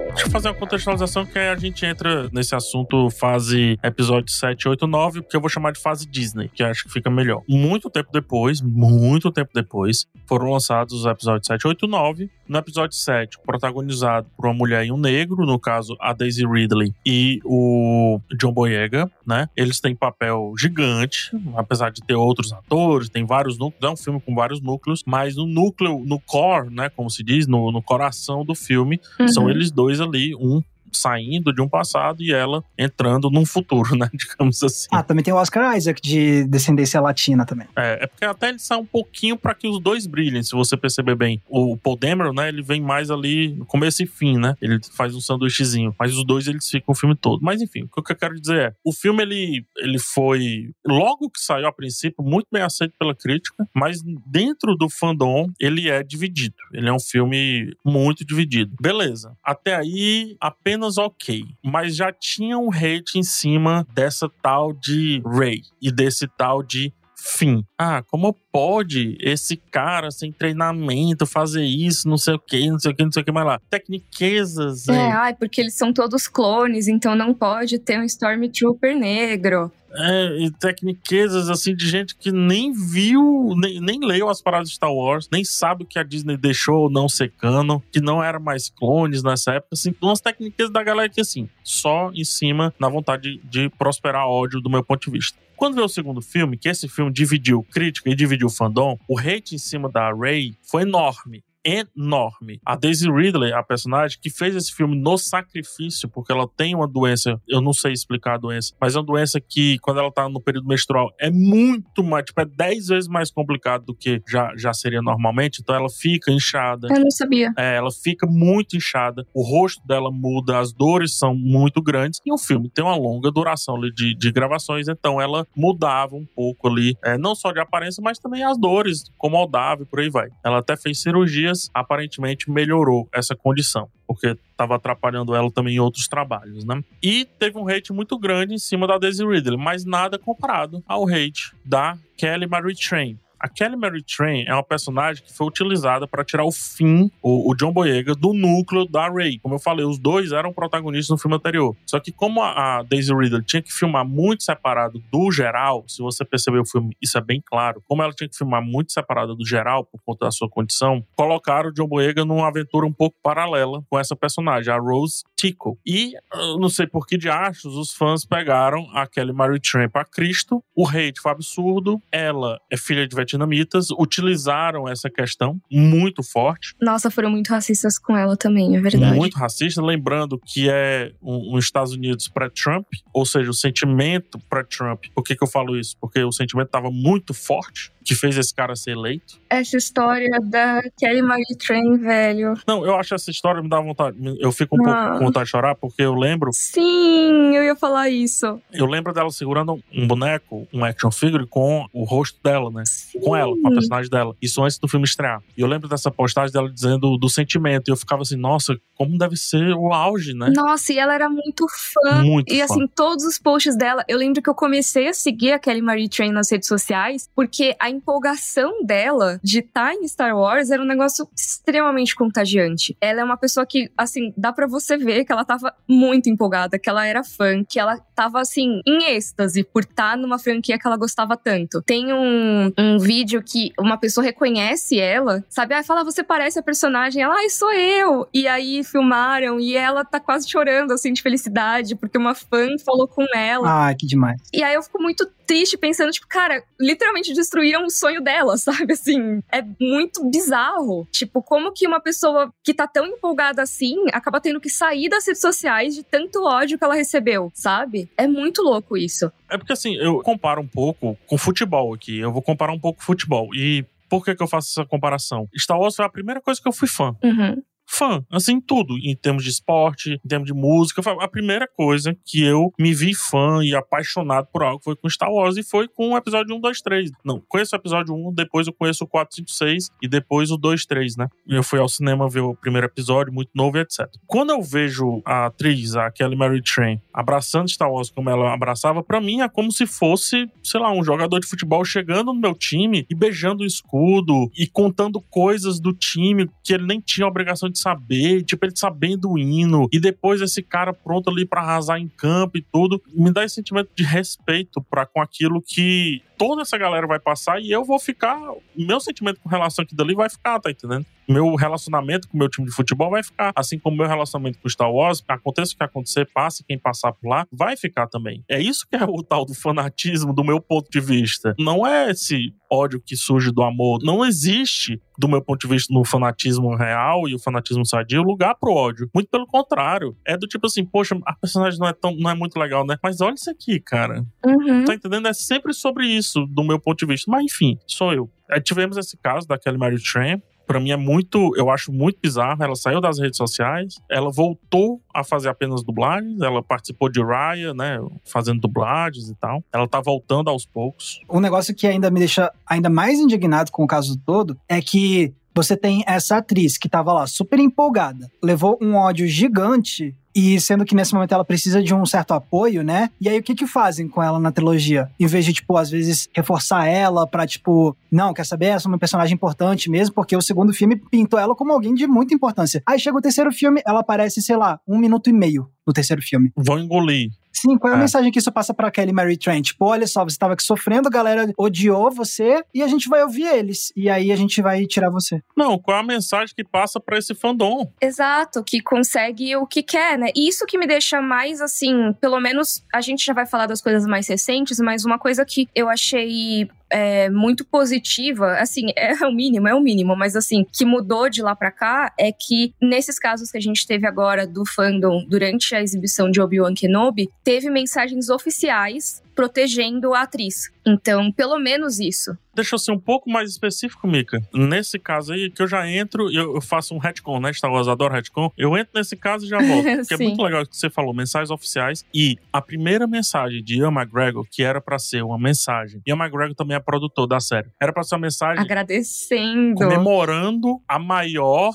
[0.09, 4.87] Deixa eu fazer uma contextualização que a gente entra nesse assunto fase episódio 7, 8,
[4.87, 7.43] 9, porque eu vou chamar de fase Disney, que acho que fica melhor.
[7.49, 12.31] Muito tempo depois, muito tempo depois, foram lançados os episódios 7, 8 e 9.
[12.53, 16.95] No episódio 7, protagonizado por uma mulher e um negro, no caso a Daisy Ridley
[17.05, 19.49] e o John Boyega, né?
[19.57, 24.21] Eles têm papel gigante, apesar de ter outros atores, tem vários núcleos, é um filme
[24.21, 28.45] com vários núcleos, mas no núcleo, no core, né, como se diz, no, no coração
[28.45, 29.29] do filme, uhum.
[29.29, 34.09] são eles dois ali, um saindo de um passado e ela entrando num futuro, né?
[34.13, 34.89] Digamos assim.
[34.93, 37.67] Ah, também tem o Oscar Isaac de descendência latina também.
[37.77, 40.77] É, é porque até ele sai um pouquinho para que os dois brilhem, se você
[40.77, 41.43] perceber bem.
[41.49, 42.49] O Paul Dameron, né?
[42.49, 44.55] Ele vem mais ali no começo e fim, né?
[44.61, 45.95] Ele faz um sanduíchezinho.
[45.99, 47.41] Mas os dois eles ficam o filme todo.
[47.43, 51.41] Mas enfim, o que eu quero dizer é: o filme ele, ele foi, logo que
[51.41, 56.55] saiu a princípio, muito bem aceito pela crítica, mas dentro do fandom ele é dividido.
[56.73, 58.75] Ele é um filme muito dividido.
[58.81, 59.37] Beleza.
[59.45, 65.23] Até aí, apenas menos ok, mas já tinha um hate em cima dessa tal de
[65.25, 67.65] Ray e desse tal de fim.
[67.79, 72.91] Ah, como pode esse cara sem treinamento fazer isso, não sei o que, não sei
[72.91, 73.61] o que, não sei o que mais lá.
[73.71, 74.89] Tecniquezas.
[74.89, 79.71] É, é, ai, porque eles são todos clones, então não pode ter um Stormtrooper negro.
[79.95, 84.75] É, e tecniquezas assim de gente que nem viu, nem, nem leu as paradas de
[84.75, 88.39] Star Wars, nem sabe o que a Disney deixou ou não secando, que não era
[88.39, 92.89] mais clones nessa época, assim, umas técnicas da galera que assim, só em cima na
[92.89, 95.39] vontade de, de prosperar ódio do meu ponto de vista.
[95.57, 99.55] Quando veio o segundo filme, que esse filme dividiu crítica e dividiu fandom, o hate
[99.55, 102.61] em cima da Rey foi enorme enorme.
[102.65, 106.89] A Daisy Ridley, a personagem que fez esse filme no sacrifício, porque ela tem uma
[106.89, 110.29] doença, eu não sei explicar a doença, mas é uma doença que, quando ela tá
[110.29, 114.53] no período menstrual, é muito mais, tipo, é 10 vezes mais complicado do que já,
[114.57, 115.61] já seria normalmente.
[115.61, 116.89] Então ela fica inchada.
[116.91, 117.53] Eu não sabia.
[117.57, 122.21] É, ela fica muito inchada, o rosto dela muda, as dores são muito grandes.
[122.25, 126.27] E o filme tem uma longa duração ali de, de gravações, então ela mudava um
[126.27, 130.11] pouco ali, é, não só de aparência, mas também as dores, incomodava e por aí
[130.11, 130.29] vai.
[130.45, 136.07] Ela até fez cirurgia aparentemente melhorou essa condição, porque estava atrapalhando ela também em outros
[136.07, 136.83] trabalhos, né?
[137.03, 141.09] E teve um hate muito grande em cima da Daisy Ridley, mas nada comparado ao
[141.09, 146.07] hate da Kelly Marie Train, a Kelly Mary Train é uma personagem que foi utilizada
[146.07, 149.41] para tirar o fim, o, o, John Boyega, do núcleo da Ray.
[149.41, 151.77] Como eu falei, os dois eram protagonistas no filme anterior.
[151.85, 156.01] Só que como a, a Daisy Ridley tinha que filmar muito separado do geral, se
[156.01, 157.83] você perceber o filme, isso é bem claro.
[157.89, 161.71] Como ela tinha que filmar muito separada do geral por conta da sua condição, colocaram
[161.71, 165.77] o John Boyega numa aventura um pouco paralela com essa personagem, a Rose Tico.
[165.85, 166.13] E
[166.61, 170.63] não sei por que de achos os fãs pegaram a Kelly Mary Train para Cristo.
[170.77, 172.01] O hate foi absurdo.
[172.13, 176.75] Ela é filha de vietnamitas utilizaram essa questão muito forte.
[176.81, 179.17] Nossa, foram muito racistas com ela também, é verdade.
[179.17, 185.05] Muito racista, lembrando que é um, um Estados Unidos pré-Trump, ou seja, o sentimento pré-Trump.
[185.15, 185.97] Por que, que eu falo isso?
[186.01, 189.41] Porque o sentimento estava muito forte que fez esse cara ser eleito.
[189.49, 192.55] Essa história da Kelly Marie Train, velho.
[192.67, 194.17] Não, eu acho essa história me dá vontade.
[194.41, 196.51] Eu fico um pouco com vontade de chorar, porque eu lembro.
[196.53, 198.61] Sim, eu ia falar isso.
[198.73, 202.83] Eu lembro dela segurando um boneco, um action figure, com o rosto dela, né?
[202.87, 203.21] Sim.
[203.21, 204.35] Com ela, com a personagem dela.
[204.41, 205.43] Isso antes do filme estrear.
[205.57, 207.89] E eu lembro dessa postagem dela dizendo do sentimento.
[207.89, 210.51] E eu ficava assim, nossa, como deve ser o auge, né?
[210.55, 212.23] Nossa, e ela era muito fã.
[212.23, 212.65] Muito e fã.
[212.65, 216.09] assim, todos os posts dela, eu lembro que eu comecei a seguir a Kelly Marie
[216.09, 220.83] Train nas redes sociais, porque a empolgação dela de estar tá em Star Wars era
[220.83, 222.97] um negócio extremamente contagiante.
[223.01, 226.79] Ela é uma pessoa que, assim, dá para você ver que ela tava muito empolgada,
[226.79, 230.79] que ela era fã, que ela tava, assim, em êxtase por estar tá numa franquia
[230.79, 231.83] que ela gostava tanto.
[231.83, 235.75] Tem um, um vídeo que uma pessoa reconhece ela, sabe?
[235.75, 237.23] Ah, fala, você parece a personagem.
[237.23, 238.27] Ela, ai, sou eu!
[238.33, 243.07] E aí filmaram e ela tá quase chorando, assim, de felicidade, porque uma fã falou
[243.07, 243.89] com ela.
[243.89, 244.41] Ah, que demais.
[244.53, 248.93] E aí eu fico muito triste pensando, tipo, cara, literalmente destruíram o sonho dela, sabe?
[248.93, 251.07] Assim, é muito bizarro.
[251.11, 255.27] Tipo, como que uma pessoa que tá tão empolgada assim acaba tendo que sair das
[255.27, 258.11] redes sociais de tanto ódio que ela recebeu, sabe?
[258.17, 259.31] É muito louco isso.
[259.51, 262.19] É porque assim, eu comparo um pouco com futebol aqui.
[262.19, 263.55] Eu vou comparar um pouco com futebol.
[263.55, 265.49] E por que, que eu faço essa comparação?
[265.57, 267.17] Star Wars foi a primeira coisa que eu fui fã.
[267.23, 271.03] Uhum fã, assim, tudo, em termos de esporte, em termos de música.
[271.21, 275.31] A primeira coisa que eu me vi fã e apaixonado por algo foi com Star
[275.31, 277.11] Wars e foi com o episódio 1, 2, 3.
[277.25, 280.57] Não, conheço o episódio 1, depois eu conheço o 4, 5, 6 e depois o
[280.57, 281.29] 2, 3, né?
[281.47, 284.09] Eu fui ao cinema ver o primeiro episódio, muito novo e etc.
[284.27, 289.03] Quando eu vejo a atriz, a Kelly Mary Train, abraçando Star Wars como ela abraçava,
[289.03, 292.55] para mim é como se fosse, sei lá, um jogador de futebol chegando no meu
[292.55, 297.69] time e beijando o escudo e contando coisas do time que ele nem tinha obrigação
[297.69, 301.99] de saber, tipo, ele sabendo o hino, e depois esse cara pronto ali para arrasar
[301.99, 306.63] em campo e tudo, me dá esse sentimento de respeito para com aquilo que toda
[306.63, 308.39] essa galera vai passar e eu vou ficar.
[308.77, 311.07] Meu sentimento com relação aqui dali vai ficar, tá entendendo?
[311.29, 313.53] Meu relacionamento com o meu time de futebol vai ficar.
[313.55, 317.29] Assim como meu relacionamento com Star Wars, aconteça o que acontecer, passe quem passar por
[317.29, 318.45] lá, vai ficar também.
[318.49, 321.55] É isso que é o tal do fanatismo, do meu ponto de vista.
[321.59, 324.01] Não é esse ódio que surge do amor.
[324.03, 328.55] Não existe, do meu ponto de vista, no fanatismo real e o fanatismo sadio, lugar
[328.55, 329.11] pro ódio.
[329.15, 330.17] Muito pelo contrário.
[330.27, 332.97] É do tipo assim, poxa, a personagem não é, tão, não é muito legal, né?
[333.03, 334.25] Mas olha isso aqui, cara.
[334.45, 334.85] Uhum.
[334.85, 335.29] Tá entendendo?
[335.29, 337.31] É sempre sobre isso, do meu ponto de vista.
[337.31, 338.31] Mas enfim, sou eu.
[338.51, 342.19] Aí tivemos esse caso da Kelly Mary Tran, para mim é muito, eu acho muito
[342.21, 342.63] bizarro.
[342.63, 347.75] Ela saiu das redes sociais, ela voltou a fazer apenas dublagens, ela participou de Raya,
[347.75, 349.63] né, fazendo dublagens e tal.
[349.73, 351.21] Ela tá voltando aos poucos.
[351.31, 355.35] Um negócio que ainda me deixa ainda mais indignado com o caso todo é que
[355.55, 360.85] você tem essa atriz que tava lá super empolgada, levou um ódio gigante e sendo
[360.85, 363.11] que nesse momento ela precisa de um certo apoio, né?
[363.21, 365.11] E aí o que que fazem com ela na trilogia?
[365.19, 368.67] Em vez de, tipo, às vezes reforçar ela pra, tipo, não, quer saber?
[368.67, 372.07] Essa é uma personagem importante mesmo, porque o segundo filme pintou ela como alguém de
[372.07, 372.83] muita importância.
[372.87, 376.23] Aí chega o terceiro filme, ela aparece, sei lá, um minuto e meio no terceiro
[376.23, 376.51] filme.
[376.57, 377.31] Vão engolir.
[377.53, 378.01] Sim, qual é a É.
[378.01, 379.67] mensagem que isso passa pra Kelly Mary Trent?
[379.67, 383.23] Tipo, olha só, você tava aqui sofrendo, a galera odiou você e a gente vai
[383.23, 383.93] ouvir eles.
[383.95, 385.41] E aí a gente vai tirar você.
[385.57, 387.93] Não, qual é a mensagem que passa para esse fandom?
[388.01, 390.29] Exato, que consegue o que quer, né?
[390.35, 393.83] E isso que me deixa mais assim, pelo menos a gente já vai falar das
[393.83, 399.33] coisas mais recentes, mas uma coisa que eu achei é, muito positiva, assim, é o
[399.33, 403.19] mínimo, é o mínimo, mas assim, que mudou de lá pra cá é que nesses
[403.19, 407.71] casos que a gente teve agora do fandom durante a exibição de Obi-Wan Kenobi, teve
[407.71, 410.71] mensagens oficiais protegendo a atriz.
[410.87, 412.37] Então, pelo menos isso.
[412.55, 414.39] Deixa eu ser um pouco mais específico, Mika.
[414.53, 417.53] Nesse caso aí, que eu já entro e eu, eu faço um retcon, né?
[417.53, 418.51] Star Wars adora retcon.
[418.59, 419.85] Eu entro nesse caso e já volto.
[419.97, 422.05] Porque é muito legal o que você falou, mensagens oficiais.
[422.13, 426.03] E a primeira mensagem de Ian McGregor, que era pra ser uma mensagem.
[426.07, 427.69] Ian McGregor também é produtor da série.
[427.81, 429.77] Era pra ser uma mensagem Agradecendo.
[429.77, 431.73] comemorando a maior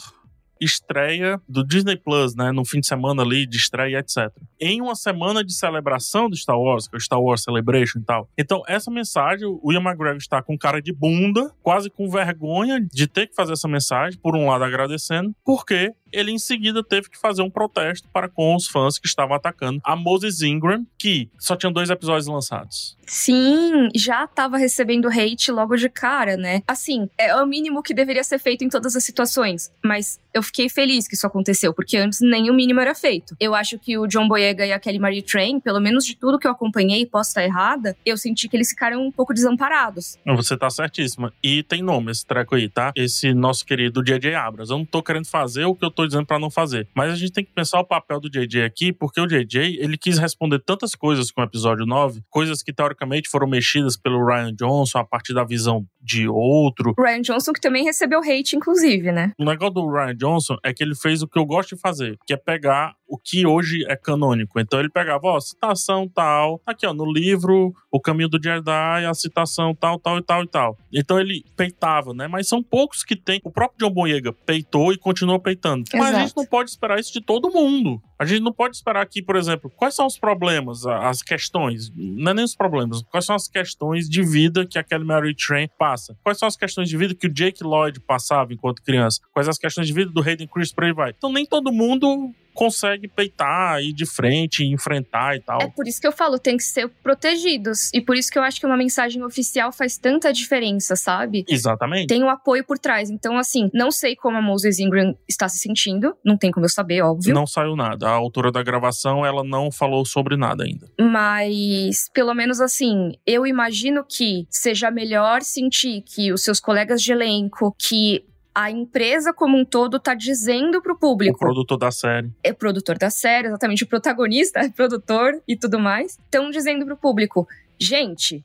[0.60, 4.32] estreia do Disney Plus, né, no fim de semana ali de estreia, etc.
[4.60, 8.04] Em uma semana de celebração do Star Wars, que é o Star Wars Celebration e
[8.04, 8.30] tal.
[8.38, 13.08] Então, essa mensagem, o Ian McGregor está com cara de bunda, quase com vergonha de
[13.08, 17.18] ter que fazer essa mensagem, por um lado agradecendo, porque ele em seguida teve que
[17.18, 21.56] fazer um protesto para com os fãs que estavam atacando a Moses Ingram, que só
[21.56, 22.98] tinha dois episódios lançados.
[23.06, 26.62] Sim, já tava recebendo hate logo de cara, né?
[26.68, 29.72] Assim, é o mínimo que deveria ser feito em todas as situações.
[29.84, 33.36] Mas eu fiquei feliz que isso aconteceu, porque antes nem o mínimo era feito.
[33.40, 36.38] Eu acho que o John Boyega e a Kelly Marie Train, pelo menos de tudo
[36.38, 40.18] que eu acompanhei, posso estar errada, eu senti que eles ficaram um pouco desamparados.
[40.26, 41.34] Você tá certíssima.
[41.42, 42.92] E tem nome esse treco aí, tá?
[42.96, 44.36] Esse nosso querido J.J.
[44.36, 44.72] Abrams.
[44.72, 46.88] Eu não tô querendo fazer o que eu tô dizendo pra não fazer.
[46.96, 48.64] Mas a gente tem que pensar o papel do J.J.
[48.64, 49.78] aqui, porque o J.J.
[49.80, 54.24] ele quis responder tantas coisas com o episódio 9, coisas que teoricamente foram mexidas pelo
[54.24, 56.94] Ryan Johnson a partir da visão de outro.
[56.98, 59.34] O Ryan Johnson, que também recebeu hate, inclusive, né?
[59.38, 62.18] O negócio do Ryan Johnson é que ele fez o que eu gosto de fazer,
[62.26, 64.60] que é pegar o que hoje é canônico.
[64.60, 69.14] Então ele pegava, ó, citação tal, aqui ó, no livro O Caminho do Jedi, a
[69.14, 70.78] citação tal, tal e tal e tal.
[70.94, 72.28] Então ele peitava, né?
[72.28, 73.40] Mas são poucos que tem.
[73.44, 75.84] O próprio John Boyega peitou e continuou peitando.
[75.94, 76.20] Mas a Exato.
[76.20, 78.02] gente não pode esperar isso de todo mundo.
[78.20, 82.32] A gente não pode esperar aqui, por exemplo, quais são os problemas, as questões, não
[82.32, 85.70] é nem os problemas, quais são as questões de vida que a Kelly Mary Train
[85.78, 86.18] passa?
[86.24, 89.22] Quais são as questões de vida que o Jake Lloyd passava enquanto criança?
[89.32, 91.14] Quais as questões de vida do Hayden Chris por aí vai?
[91.16, 95.62] Então nem todo mundo consegue peitar, ir de frente, enfrentar e tal.
[95.62, 97.92] É por isso que eu falo, tem que ser protegidos.
[97.94, 101.46] E por isso que eu acho que uma mensagem oficial faz tanta diferença, sabe?
[101.48, 102.08] Exatamente.
[102.08, 103.12] Tem o apoio por trás.
[103.12, 106.16] Então, assim, não sei como a Moses Ingram está se sentindo.
[106.26, 107.32] Não tem como eu saber, óbvio.
[107.32, 108.08] Não saiu nada.
[108.08, 110.88] A autora da gravação, ela não falou sobre nada ainda.
[111.00, 117.12] Mas, pelo menos assim, eu imagino que seja melhor sentir que os seus colegas de
[117.12, 118.26] elenco, que
[118.60, 122.32] a empresa como um todo tá dizendo pro O público, produtor da série.
[122.44, 126.98] é produtor da série, exatamente o protagonista, é produtor e tudo mais, estão dizendo pro
[126.98, 127.48] público,
[127.80, 128.44] gente,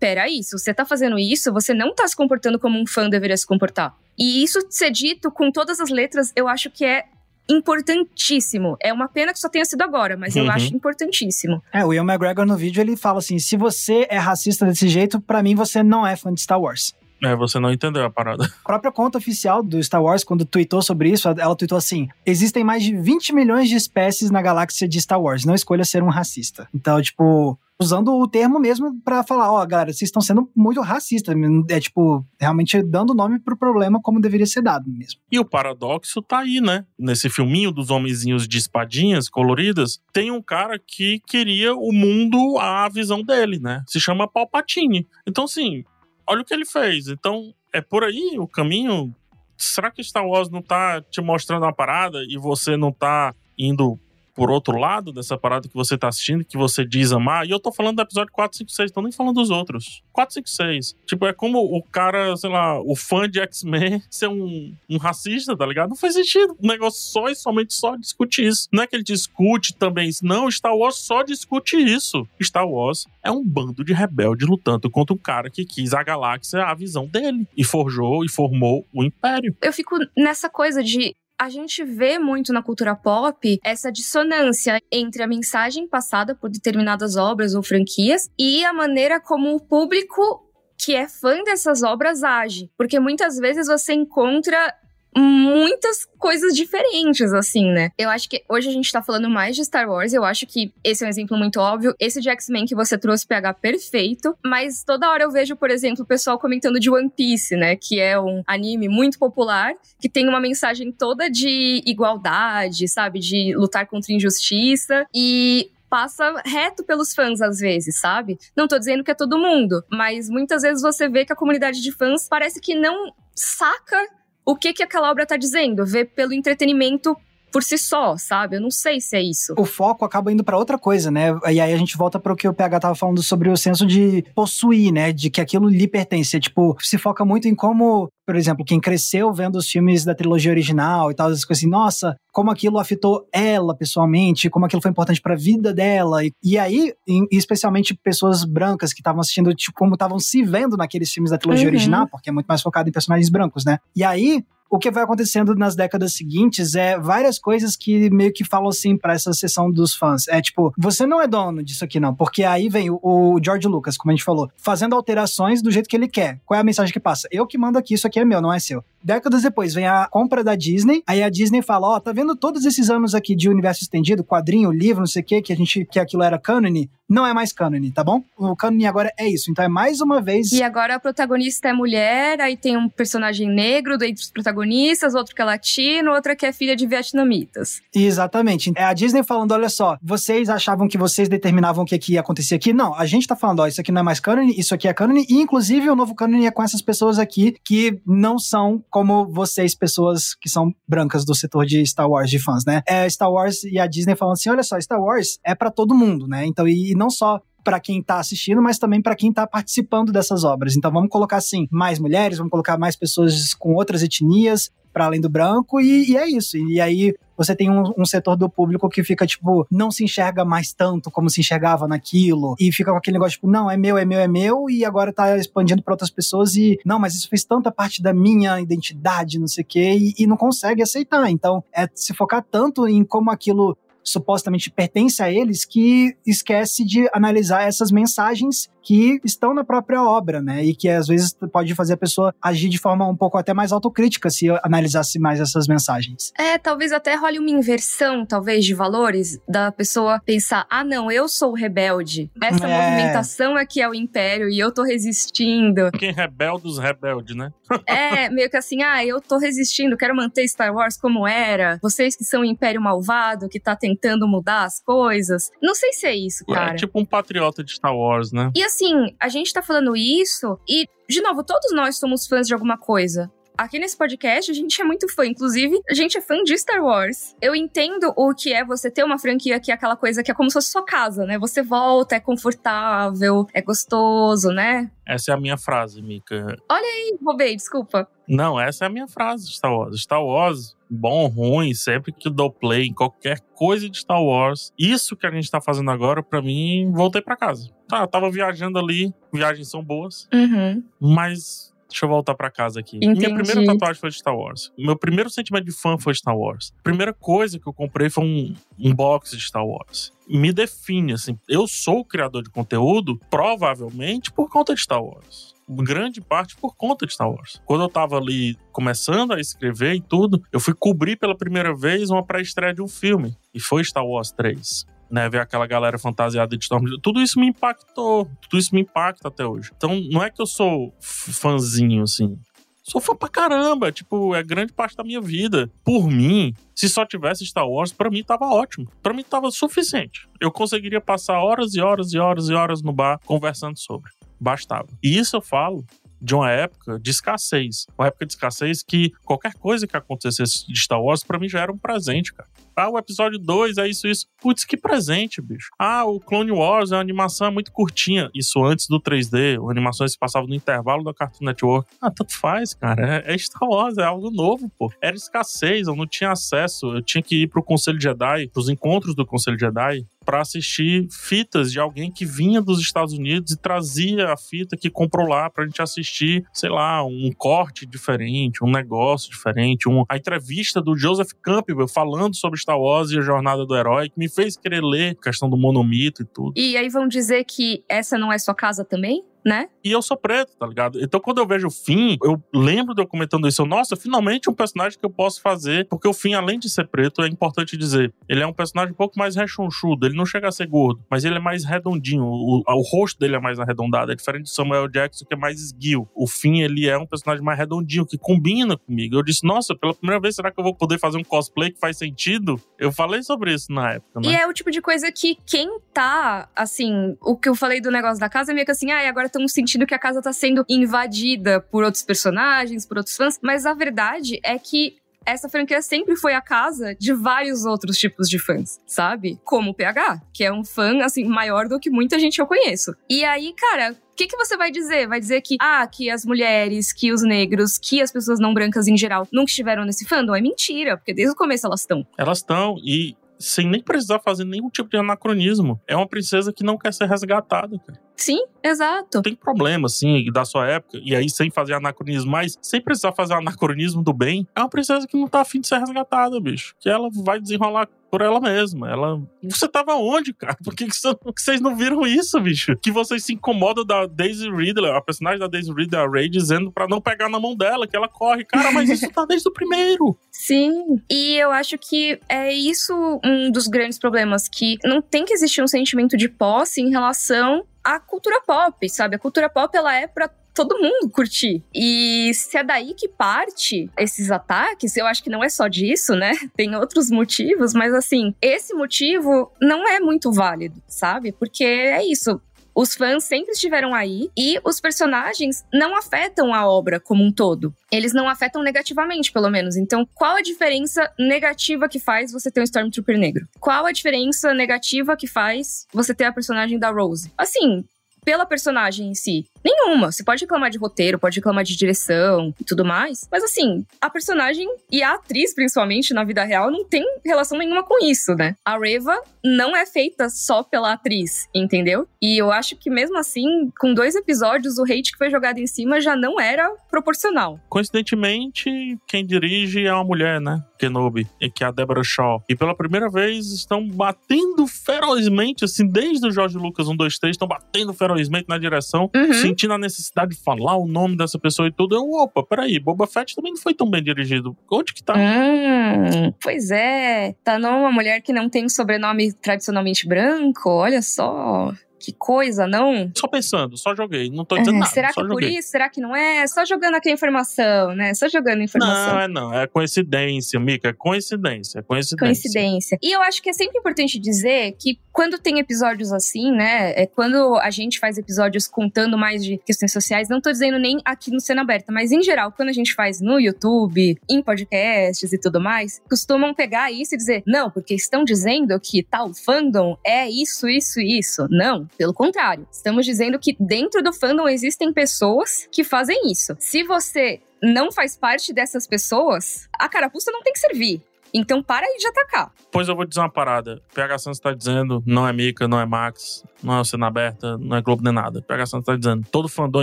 [0.00, 3.36] peraí, se você tá fazendo isso, você não tá se comportando como um fã deveria
[3.36, 3.94] se comportar.
[4.18, 7.04] E isso ser dito com todas as letras, eu acho que é
[7.48, 8.76] importantíssimo.
[8.80, 10.50] É uma pena que só tenha sido agora, mas eu Uhum.
[10.50, 11.62] acho importantíssimo.
[11.72, 15.20] É, o Ian McGregor no vídeo ele fala assim: se você é racista desse jeito,
[15.20, 16.94] pra mim você não é fã de Star Wars.
[17.22, 18.44] É, você não entendeu a parada.
[18.44, 22.64] A própria conta oficial do Star Wars, quando tweetou sobre isso, ela tweetou assim: existem
[22.64, 26.08] mais de 20 milhões de espécies na galáxia de Star Wars, não escolha ser um
[26.08, 26.68] racista.
[26.74, 30.80] Então, tipo, usando o termo mesmo para falar, ó, oh, galera, vocês estão sendo muito
[30.80, 31.34] racistas.
[31.68, 35.20] É tipo, realmente dando nome pro problema como deveria ser dado mesmo.
[35.30, 36.84] E o paradoxo tá aí, né?
[36.98, 42.88] Nesse filminho dos homenzinhos de espadinhas coloridas, tem um cara que queria o mundo à
[42.88, 43.82] visão dele, né?
[43.86, 45.06] Se chama Palpatine.
[45.26, 45.84] Então, assim,
[46.26, 47.08] olha o que ele fez.
[47.08, 49.14] Então, é por aí o caminho.
[49.56, 53.98] Será que Star Wars não tá te mostrando uma parada e você não tá indo
[54.34, 57.60] por outro lado dessa parada que você tá assistindo, que você diz amar, e eu
[57.60, 60.02] tô falando do episódio 4, 5, 6, tô nem falando dos outros.
[60.12, 60.96] 4, 5, 6.
[61.06, 65.56] Tipo, é como o cara, sei lá, o fã de X-Men ser um, um racista,
[65.56, 65.90] tá ligado?
[65.90, 66.56] Não faz sentido.
[66.62, 68.68] O negócio só e somente só discute isso.
[68.72, 70.24] Não é que ele discute também isso.
[70.24, 72.26] Não, Star Wars só discute isso.
[72.42, 76.64] Star Wars é um bando de rebelde lutando contra um cara que quis a galáxia
[76.64, 77.46] a visão dele.
[77.56, 79.56] E forjou e formou o Império.
[79.60, 85.22] Eu fico nessa coisa de a gente vê muito na cultura pop essa dissonância entre
[85.22, 90.94] a mensagem passada por determinadas obras ou franquias e a maneira como o público que
[90.94, 92.70] é fã dessas obras age.
[92.76, 94.74] Porque muitas vezes você encontra
[95.16, 97.90] muitas coisas diferentes, assim, né?
[97.98, 100.72] Eu acho que hoje a gente tá falando mais de Star Wars, eu acho que
[100.82, 101.94] esse é um exemplo muito óbvio.
[101.98, 106.04] Esse de X-Men que você trouxe PH perfeito, mas toda hora eu vejo, por exemplo,
[106.04, 107.76] o pessoal comentando de One Piece, né?
[107.76, 113.20] Que é um anime muito popular, que tem uma mensagem toda de igualdade, sabe?
[113.20, 115.06] De lutar contra injustiça.
[115.14, 118.38] E passa reto pelos fãs às vezes, sabe?
[118.56, 121.82] Não tô dizendo que é todo mundo, mas muitas vezes você vê que a comunidade
[121.82, 123.98] de fãs parece que não saca
[124.44, 127.16] o que que aquela obra tá dizendo, ver pelo entretenimento
[127.52, 128.56] por si só, sabe?
[128.56, 129.54] Eu não sei se é isso.
[129.58, 131.28] O foco acaba indo para outra coisa, né?
[131.50, 133.86] E aí a gente volta para o que o PH tava falando sobre o senso
[133.86, 135.12] de possuir, né?
[135.12, 136.40] De que aquilo lhe pertence.
[136.40, 140.50] Tipo, se foca muito em como, por exemplo, quem cresceu vendo os filmes da trilogia
[140.50, 144.90] original e tal, as coisas assim, nossa, como aquilo afetou ela pessoalmente, como aquilo foi
[144.90, 146.24] importante para a vida dela.
[146.24, 150.76] E, e aí, em, especialmente pessoas brancas que estavam assistindo, tipo, como estavam se vendo
[150.76, 151.72] naqueles filmes da trilogia uhum.
[151.74, 153.78] original, porque é muito mais focado em personagens brancos, né?
[153.94, 158.42] E aí, o que vai acontecendo nas décadas seguintes é várias coisas que meio que
[158.42, 160.26] falam assim para essa sessão dos fãs.
[160.28, 163.98] É tipo, você não é dono disso aqui não, porque aí vem o, George Lucas,
[163.98, 166.40] como a gente falou, fazendo alterações do jeito que ele quer.
[166.46, 167.28] Qual é a mensagem que passa?
[167.30, 168.82] Eu que mando aqui, isso aqui é meu, não é seu.
[169.04, 172.34] Décadas depois vem a compra da Disney, aí a Disney fala, ó, oh, tá vendo
[172.34, 175.56] todos esses anos aqui de universo estendido, quadrinho, livro, não sei o que, que a
[175.56, 178.24] gente que aquilo era cânone, não é mais cânone, tá bom?
[178.38, 179.50] O cânone agora é isso.
[179.50, 180.50] Então é mais uma vez.
[180.50, 185.34] E agora a protagonista é mulher, aí tem um personagem negro dentre os protagonistas, outro
[185.34, 187.80] que é latino, outra que é filha de vietnamitas.
[187.94, 188.72] Exatamente.
[188.74, 192.20] É a Disney falando: olha só, vocês achavam que vocês determinavam o que, que ia
[192.20, 192.72] acontecer aqui?
[192.72, 194.94] Não, a gente tá falando, ó, isso aqui não é mais cânone, isso aqui é
[194.94, 199.26] cânone, e inclusive o novo cânone é com essas pessoas aqui que não são como
[199.26, 202.82] vocês, pessoas que são brancas do setor de Star Wars, de fãs, né?
[202.88, 205.94] É Star Wars e a Disney falando assim: olha só, Star Wars é para todo
[205.94, 206.46] mundo, né?
[206.46, 210.44] Então, e não só para quem está assistindo, mas também para quem está participando dessas
[210.44, 210.76] obras.
[210.76, 215.20] Então vamos colocar assim mais mulheres, vamos colocar mais pessoas com outras etnias para além
[215.20, 216.56] do branco e, e, é isso.
[216.56, 220.44] E aí você tem um, um, setor do público que fica tipo não se enxerga
[220.44, 223.96] mais tanto como se enxergava naquilo e fica com aquele negócio tipo não é meu,
[223.96, 227.28] é meu, é meu e agora tá expandindo para outras pessoas e não, mas isso
[227.28, 231.30] fez tanta parte da minha identidade, não sei o quê e, e não consegue aceitar.
[231.30, 237.08] Então é se focar tanto em como aquilo supostamente pertence a eles que esquece de
[237.12, 240.64] analisar essas mensagens que estão na própria obra, né?
[240.64, 243.72] E que às vezes pode fazer a pessoa agir de forma um pouco até mais
[243.72, 246.32] autocrítica se analisasse mais essas mensagens.
[246.38, 251.28] É, talvez até role uma inversão, talvez, de valores, da pessoa pensar: ah, não, eu
[251.28, 252.30] sou o rebelde.
[252.42, 252.68] Essa é.
[252.68, 255.90] movimentação aqui é o império e eu tô resistindo.
[255.92, 257.50] Quem rebelde os rebelde, né?
[257.86, 261.78] é, meio que assim, ah, eu tô resistindo, quero manter Star Wars como era.
[261.82, 265.50] Vocês que são o império malvado, que tá tentando tentando mudar as coisas.
[265.62, 266.72] Não sei se é isso, é cara.
[266.72, 268.50] É tipo um patriota de Star Wars, né?
[268.54, 272.54] E assim, a gente tá falando isso e, de novo, todos nós somos fãs de
[272.54, 273.30] alguma coisa.
[273.56, 276.82] Aqui nesse podcast a gente é muito fã, inclusive a gente é fã de Star
[276.82, 277.36] Wars.
[277.40, 280.34] Eu entendo o que é você ter uma franquia que é aquela coisa que é
[280.34, 281.38] como se fosse sua casa, né?
[281.38, 284.90] Você volta, é confortável, é gostoso, né?
[285.06, 286.56] Essa é a minha frase, Mika.
[286.70, 288.08] Olha aí, roubei, desculpa.
[288.26, 290.00] Não, essa é a minha frase de Star Wars.
[290.00, 295.16] Star Wars, bom, ruim, sempre que dou play em qualquer coisa de Star Wars, isso
[295.16, 297.70] que a gente tá fazendo agora, para mim, voltei para casa.
[297.88, 300.82] Tá, tava viajando ali, viagens são boas, uhum.
[300.98, 302.96] mas Deixa eu voltar para casa aqui.
[302.96, 303.20] Entendi.
[303.20, 304.72] Minha primeira tatuagem foi de Star Wars.
[304.78, 306.72] Meu primeiro sentimento de fã foi Star Wars.
[306.80, 310.10] A primeira coisa que eu comprei foi um, um box de Star Wars.
[310.26, 311.38] Me define, assim.
[311.46, 316.74] Eu sou o criador de conteúdo, provavelmente por conta de Star Wars grande parte por
[316.76, 317.62] conta de Star Wars.
[317.64, 322.10] Quando eu tava ali começando a escrever e tudo, eu fui cobrir pela primeira vez
[322.10, 324.84] uma pré-estreia de um filme, e foi Star Wars 3.
[325.12, 325.28] Né?
[325.28, 327.02] Ver aquela galera fantasiada de Stormtrooper.
[327.02, 328.28] Tudo isso me impactou.
[328.40, 329.70] Tudo isso me impacta até hoje.
[329.76, 332.38] Então, não é que eu sou fãzinho, assim.
[332.82, 335.70] Sou fã pra caramba, tipo, é grande parte da minha vida.
[335.84, 338.90] Por mim, se só tivesse Star Wars, para mim tava ótimo.
[339.00, 340.26] Para mim tava suficiente.
[340.40, 344.10] Eu conseguiria passar horas e horas e horas e horas no bar conversando sobre.
[344.40, 344.88] Bastava.
[345.00, 345.84] E isso eu falo
[346.20, 347.86] de uma época de escassez.
[347.96, 351.60] Uma época de escassez que qualquer coisa que acontecesse de Star Wars, para mim já
[351.60, 352.48] era um presente, cara.
[352.76, 354.26] Ah, o episódio 2 é isso, isso.
[354.40, 355.70] Putz, que presente, bicho.
[355.78, 358.30] Ah, o Clone Wars, a animação é muito curtinha.
[358.34, 361.88] Isso antes do 3D, as animações se passavam no intervalo da Cartoon Network.
[362.00, 363.22] Ah, tanto faz, cara.
[363.26, 364.92] É, é Star Wars, é algo novo, pô.
[365.00, 366.94] Era escassez, eu não tinha acesso.
[366.94, 371.72] Eu tinha que ir pro Conselho Jedi, pros encontros do Conselho Jedi, para assistir fitas
[371.72, 375.64] de alguém que vinha dos Estados Unidos e trazia a fita que comprou lá pra
[375.64, 381.30] gente assistir, sei lá, um corte diferente, um negócio diferente, um, a entrevista do Joseph
[381.42, 385.16] Campbell falando sobre Star Wars e a Jornada do Herói, que me fez querer ler
[385.18, 386.52] a questão do monomito e tudo.
[386.56, 389.24] E aí vão dizer que essa não é sua casa também?
[389.44, 389.68] Né?
[389.84, 391.00] E eu sou preto, tá ligado?
[391.02, 393.62] Então quando eu vejo o Finn, eu lembro de eu comentando isso.
[393.62, 395.86] Eu, Nossa, finalmente um personagem que eu posso fazer.
[395.88, 398.96] Porque o Finn, além de ser preto, é importante dizer, ele é um personagem um
[398.96, 400.06] pouco mais rechonchudo.
[400.06, 402.24] Ele não chega a ser gordo, mas ele é mais redondinho.
[402.24, 404.12] O, o rosto dele é mais arredondado.
[404.12, 406.08] É diferente de Samuel Jackson, que é mais esguio.
[406.14, 409.16] O Finn, ele é um personagem mais redondinho, que combina comigo.
[409.16, 411.78] Eu disse, nossa, pela primeira vez, será que eu vou poder fazer um cosplay que
[411.78, 412.60] faz sentido?
[412.78, 414.28] Eu falei sobre isso na época, né?
[414.28, 417.90] E é o tipo de coisa que quem tá, assim, o que eu falei do
[417.90, 420.32] negócio da casa é meio que assim, ah, agora estamos sentindo que a casa tá
[420.32, 425.80] sendo invadida por outros personagens, por outros fãs, mas a verdade é que essa franquia
[425.80, 429.40] sempre foi a casa de vários outros tipos de fãs, sabe?
[429.44, 432.94] Como o PH, que é um fã, assim, maior do que muita gente eu conheço.
[433.08, 435.06] E aí, cara, o que, que você vai dizer?
[435.06, 438.88] Vai dizer que, ah, que as mulheres, que os negros, que as pessoas não brancas
[438.88, 440.34] em geral nunca estiveram nesse fandom?
[440.34, 442.06] É mentira, porque desde o começo elas estão.
[442.18, 445.80] Elas estão, e sem nem precisar fazer nenhum tipo de anacronismo.
[445.86, 448.00] É uma princesa que não quer ser resgatada, cara.
[448.16, 449.22] Sim, exato.
[449.22, 453.34] Tem problema, assim, da sua época, e aí sem fazer anacronismo, mas sem precisar fazer
[453.34, 456.74] anacronismo do bem, é uma princesa que não tá afim de ser resgatada, bicho.
[456.78, 458.90] Que ela vai desenrolar por ela mesma.
[458.90, 459.22] Ela.
[459.42, 460.54] Você tava onde, cara?
[460.62, 460.94] Por que, que,
[461.34, 462.76] vocês não viram isso, bicho?
[462.76, 466.70] Que vocês se incomodam da Daisy Ridley, a personagem da Daisy Ridley, a Ray, dizendo
[466.70, 468.44] para não pegar na mão dela, que ela corre.
[468.44, 470.14] Cara, mas isso tá desde o primeiro.
[470.30, 471.00] Sim.
[471.10, 472.92] E eu acho que é isso
[473.24, 477.64] um dos grandes problemas, que não tem que existir um sentimento de posse em relação
[477.84, 479.16] à cultura pop, sabe?
[479.16, 481.62] A cultura pop, ela é pra todo mundo curtir.
[481.74, 486.14] E se é daí que parte esses ataques, eu acho que não é só disso,
[486.14, 486.32] né?
[486.54, 491.32] Tem outros motivos, mas assim, esse motivo não é muito válido, sabe?
[491.32, 492.40] Porque é isso.
[492.74, 497.74] Os fãs sempre estiveram aí e os personagens não afetam a obra como um todo.
[497.90, 499.76] Eles não afetam negativamente, pelo menos.
[499.76, 503.46] Então, qual a diferença negativa que faz você ter um Stormtrooper negro?
[503.60, 507.30] Qual a diferença negativa que faz você ter a personagem da Rose?
[507.36, 507.84] Assim,
[508.24, 509.46] pela personagem em si.
[509.64, 510.10] Nenhuma.
[510.10, 513.28] Você pode reclamar de roteiro, pode reclamar de direção e tudo mais.
[513.30, 517.82] Mas assim, a personagem e a atriz, principalmente, na vida real, não tem relação nenhuma
[517.82, 518.56] com isso, né?
[518.64, 522.06] A Reva não é feita só pela atriz, entendeu?
[522.20, 525.66] E eu acho que mesmo assim, com dois episódios, o hate que foi jogado em
[525.66, 527.58] cima já não era proporcional.
[527.68, 530.62] Coincidentemente, quem dirige é uma mulher, né?
[530.78, 532.42] Kenobi, que é a Deborah Shaw.
[532.48, 537.34] E pela primeira vez estão batendo ferozmente, assim, desde o George Lucas 1, 2, 3,
[537.34, 539.08] estão batendo ferozmente na direção.
[539.14, 541.94] Uhum sentindo a necessidade de falar o nome dessa pessoa e tudo.
[541.94, 544.56] Eu, opa, peraí, Boba Fett também não foi tão bem dirigido.
[544.70, 545.14] Onde que tá?
[545.14, 547.34] Hum, pois é.
[547.44, 551.72] Tá numa mulher que não tem sobrenome tradicionalmente branco, olha só.
[552.02, 553.12] Que coisa, não?
[553.16, 554.28] Só pensando, só joguei.
[554.28, 554.90] Não tô dizendo é, nada.
[554.90, 555.68] Será que é por isso?
[555.68, 556.44] Será que não é?
[556.48, 558.12] Só jogando aqui a informação, né?
[558.12, 559.14] Só jogando a informação.
[559.14, 559.54] Não, é não.
[559.54, 560.88] É coincidência, Mica.
[560.88, 561.78] É coincidência.
[561.78, 562.16] É coincidência.
[562.16, 562.98] Coincidência.
[563.00, 566.92] E eu acho que é sempre importante dizer que quando tem episódios assim, né?
[566.96, 571.00] É quando a gente faz episódios contando mais de questões sociais, não tô dizendo nem
[571.04, 575.32] aqui no Cena Aberta, mas em geral, quando a gente faz no YouTube, em podcasts
[575.32, 579.96] e tudo mais, costumam pegar isso e dizer, não, porque estão dizendo que tal fandom
[580.04, 581.46] é isso, isso e isso.
[581.50, 581.86] Não.
[581.98, 586.56] Pelo contrário, estamos dizendo que dentro do fandom existem pessoas que fazem isso.
[586.58, 591.02] Se você não faz parte dessas pessoas, a carapuça não tem que servir.
[591.34, 592.52] Então para aí de atacar.
[592.70, 593.82] Pois eu vou dizer uma parada.
[593.94, 597.56] PH Santos tá dizendo, não é Mika, não é Max, não é o Cena Aberta,
[597.58, 598.42] não é Globo nem nada.
[598.42, 599.82] PH Santos tá dizendo, todo fandom,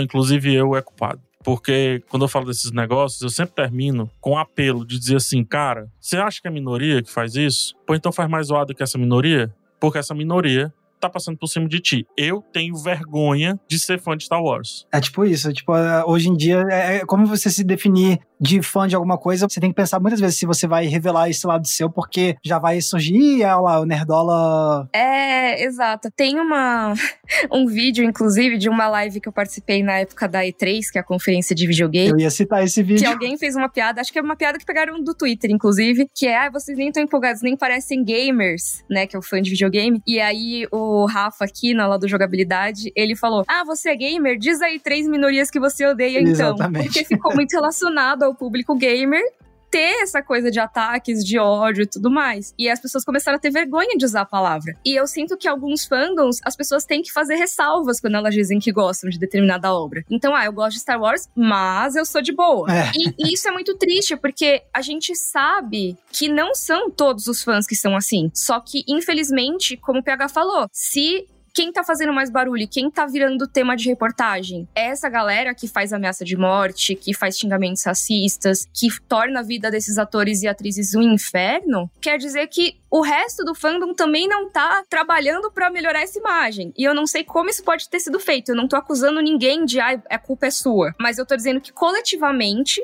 [0.00, 1.20] inclusive eu, é culpado.
[1.42, 5.42] Porque quando eu falo desses negócios, eu sempre termino com um apelo de dizer assim,
[5.42, 7.74] cara, você acha que é a minoria que faz isso?
[7.86, 9.52] Pô, então faz mais zoado que essa minoria?
[9.80, 12.06] Porque essa minoria tá passando por cima de ti.
[12.16, 14.86] Eu tenho vergonha de ser fã de Star Wars.
[14.92, 18.62] É tipo isso, tipo, é, hoje em dia é, é como você se definir de
[18.62, 21.46] fã de alguma coisa, você tem que pensar muitas vezes se você vai revelar esse
[21.46, 24.88] lado seu, porque já vai surgir, olha lá, o Nerdola.
[24.92, 26.10] É, exato.
[26.10, 26.94] Tem uma
[27.52, 31.00] um vídeo, inclusive, de uma live que eu participei na época da E3, que é
[31.00, 32.10] a conferência de videogame.
[32.10, 33.02] Eu ia citar esse vídeo.
[33.02, 36.08] Que alguém fez uma piada, acho que é uma piada que pegaram do Twitter, inclusive,
[36.14, 39.42] que é, ah, vocês nem estão empolgados, nem parecem gamers, né, que é o fã
[39.42, 40.00] de videogame.
[40.06, 44.38] E aí o Rafa aqui, na lá do jogabilidade, ele falou: Ah, você é gamer?
[44.38, 46.54] Diz aí três minorias que você odeia, então.
[46.54, 46.84] Exatamente.
[46.84, 49.22] Porque ficou muito relacionado ao público gamer
[49.70, 52.52] ter essa coisa de ataques, de ódio e tudo mais.
[52.58, 54.74] E as pessoas começaram a ter vergonha de usar a palavra.
[54.84, 58.58] E eu sinto que alguns fandoms, as pessoas têm que fazer ressalvas quando elas dizem
[58.58, 60.04] que gostam de determinada obra.
[60.10, 62.66] Então, ah, eu gosto de Star Wars, mas eu sou de boa.
[62.68, 62.90] É.
[62.96, 67.42] E, e isso é muito triste, porque a gente sabe que não são todos os
[67.42, 68.30] fãs que são assim.
[68.34, 73.06] Só que, infelizmente, como o PH falou, se quem tá fazendo mais barulho, quem tá
[73.06, 74.68] virando tema de reportagem?
[74.74, 79.42] É essa galera que faz ameaça de morte, que faz xingamentos racistas, que torna a
[79.42, 81.90] vida desses atores e atrizes um inferno?
[82.00, 86.72] Quer dizer que o resto do fandom também não tá trabalhando para melhorar essa imagem.
[86.76, 88.50] E eu não sei como isso pode ter sido feito.
[88.50, 90.94] Eu não tô acusando ninguém de, ah, a culpa é sua.
[90.98, 92.80] Mas eu tô dizendo que coletivamente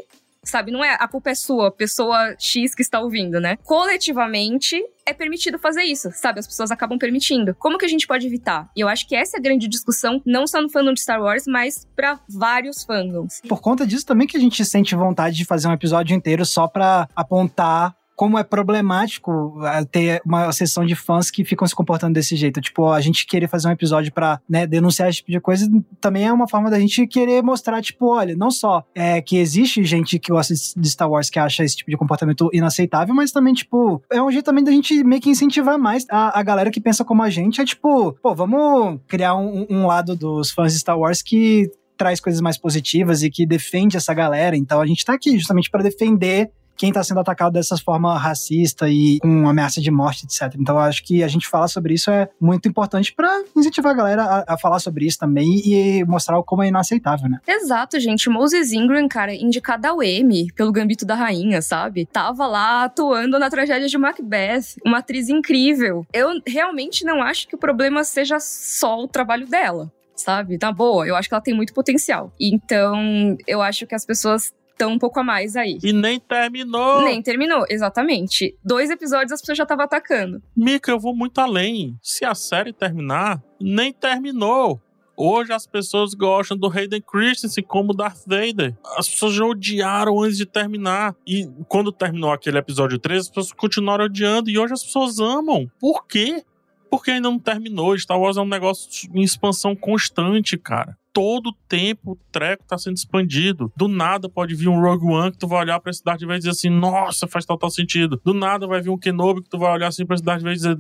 [0.47, 0.71] sabe?
[0.71, 3.57] Não é a culpa é sua, pessoa X que está ouvindo, né?
[3.65, 6.41] Coletivamente é permitido fazer isso, sabe?
[6.41, 7.55] As pessoas acabam permitindo.
[7.55, 8.69] Como que a gente pode evitar?
[8.77, 11.23] E eu acho que essa é a grande discussão, não só no fandom de Star
[11.23, 13.41] Wars, mas para vários fandoms.
[13.49, 16.67] Por conta disso também que a gente sente vontade de fazer um episódio inteiro só
[16.67, 22.15] para apontar como é problemático é, ter uma sessão de fãs que ficam se comportando
[22.15, 22.61] desse jeito.
[22.61, 26.27] Tipo, a gente querer fazer um episódio para né, denunciar esse tipo de coisa também
[26.27, 30.19] é uma forma da gente querer mostrar, tipo, olha, não só é que existe gente
[30.19, 34.03] que gosta de Star Wars que acha esse tipo de comportamento inaceitável, mas também, tipo,
[34.11, 37.05] é um jeito também da gente meio que incentivar mais a, a galera que pensa
[37.05, 37.61] como a gente.
[37.61, 42.21] É tipo, pô, vamos criar um, um lado dos fãs de Star Wars que traz
[42.21, 44.57] coisas mais positivas e que defende essa galera.
[44.57, 48.89] Então a gente tá aqui justamente para defender quem está sendo atacado dessa forma racista
[48.89, 50.55] e com ameaça de morte, etc.
[50.59, 54.23] Então, acho que a gente falar sobre isso é muito importante para incentivar a galera
[54.23, 57.41] a, a, falar sobre isso também e mostrar como é inaceitável, né?
[57.47, 58.29] Exato, gente.
[58.29, 62.07] Moses Ingram, cara, indicada ao Emmy pelo Gambito da Rainha, sabe?
[62.07, 66.07] Tava lá atuando na tragédia de Macbeth, uma atriz incrível.
[66.13, 70.59] Eu realmente não acho que o problema seja só o trabalho dela sabe?
[70.59, 72.33] Tá boa, eu acho que ela tem muito potencial.
[72.41, 75.79] Então, eu acho que as pessoas estão um pouco a mais aí.
[75.83, 77.03] E nem terminou.
[77.03, 78.57] Nem terminou, exatamente.
[78.63, 80.43] Dois episódios as pessoas já estavam atacando.
[80.55, 81.99] Mika, eu vou muito além.
[82.03, 84.81] Se a série terminar, nem terminou.
[85.19, 88.77] Hoje as pessoas gostam do Hayden Christensen como Darth Vader.
[88.99, 91.17] As pessoas já odiaram antes de terminar.
[91.27, 94.51] E quando terminou aquele episódio 3, as pessoas continuaram odiando.
[94.51, 95.71] E hoje as pessoas amam.
[95.81, 96.45] Por quê?
[96.91, 97.99] Porque ainda não terminou.
[97.99, 102.99] Star Wars é um negócio em expansão constante, cara todo tempo o treco tá sendo
[102.99, 103.73] expandido.
[103.75, 106.37] Do nada pode vir um Rogue One que tu vai olhar pra cidade e vai
[106.37, 108.21] dizer assim, nossa, faz total sentido.
[108.23, 110.53] Do nada vai vir um Kenobi que tu vai olhar assim pra cidade e vai
[110.53, 110.77] dizer,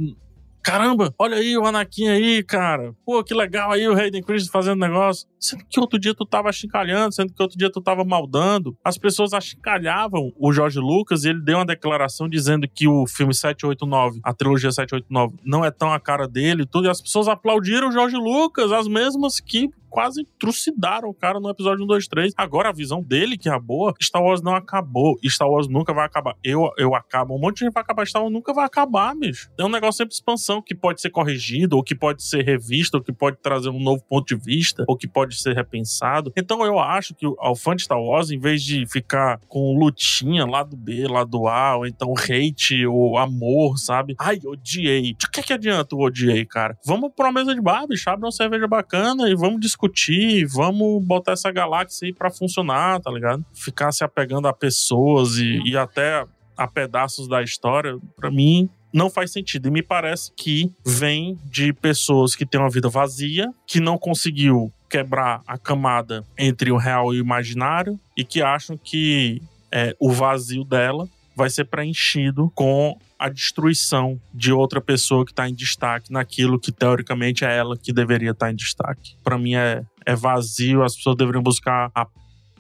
[0.67, 2.93] caramba, olha aí o Anakin aí, cara.
[3.05, 5.29] Pô, que legal aí o Hayden Christensen fazendo negócio.
[5.39, 8.77] Sendo que outro dia tu tava achincalhando, sendo que outro dia tu tava maldando.
[8.85, 13.33] As pessoas achincalhavam o Jorge Lucas e ele deu uma declaração dizendo que o filme
[13.33, 16.89] 789, a trilogia 789, não é tão a cara dele e tudo.
[16.89, 21.49] E as pessoas aplaudiram o Jorge Lucas, as mesmas que quase trucidaram o cara no
[21.49, 22.35] episódio 1, 2, 3.
[22.37, 25.17] Agora a visão dele, que é a boa, Star Wars não acabou.
[25.25, 26.37] Star Wars nunca vai acabar.
[26.45, 27.35] Eu, eu acabo.
[27.35, 28.07] Um monte de gente vai acabar.
[28.07, 29.49] Star Wars nunca vai acabar, bicho.
[29.59, 32.99] É um negócio sempre de expansão que pode ser corrigido, ou que pode ser revisto,
[32.99, 36.31] ou que pode trazer um novo ponto de vista, ou que pode ser repensado.
[36.37, 40.45] Então eu acho que ao fã de Star Wars, em vez de ficar com lutinha
[40.45, 44.15] lá do B, lá do A, ou então hate ou amor, sabe?
[44.19, 45.13] Ai, odiei.
[45.13, 46.77] O que, que adianta o odiei, cara?
[46.85, 50.47] Vamos pra uma mesa de bar, bicho, abre uma cerveja bacana e vamos discutir discutir,
[50.47, 53.45] vamos botar essa galáxia aí pra funcionar, tá ligado?
[53.55, 56.24] Ficar se apegando a pessoas e, e até
[56.57, 59.68] a pedaços da história, para mim, não faz sentido.
[59.68, 64.72] E me parece que vem de pessoas que têm uma vida vazia, que não conseguiu
[64.89, 70.12] quebrar a camada entre o real e o imaginário e que acham que é, o
[70.12, 76.11] vazio dela vai ser preenchido com a destruição de outra pessoa que está em destaque
[76.11, 79.16] naquilo que teoricamente é ela que deveria estar tá em destaque.
[79.22, 82.07] Para mim é, é vazio, as pessoas deveriam buscar a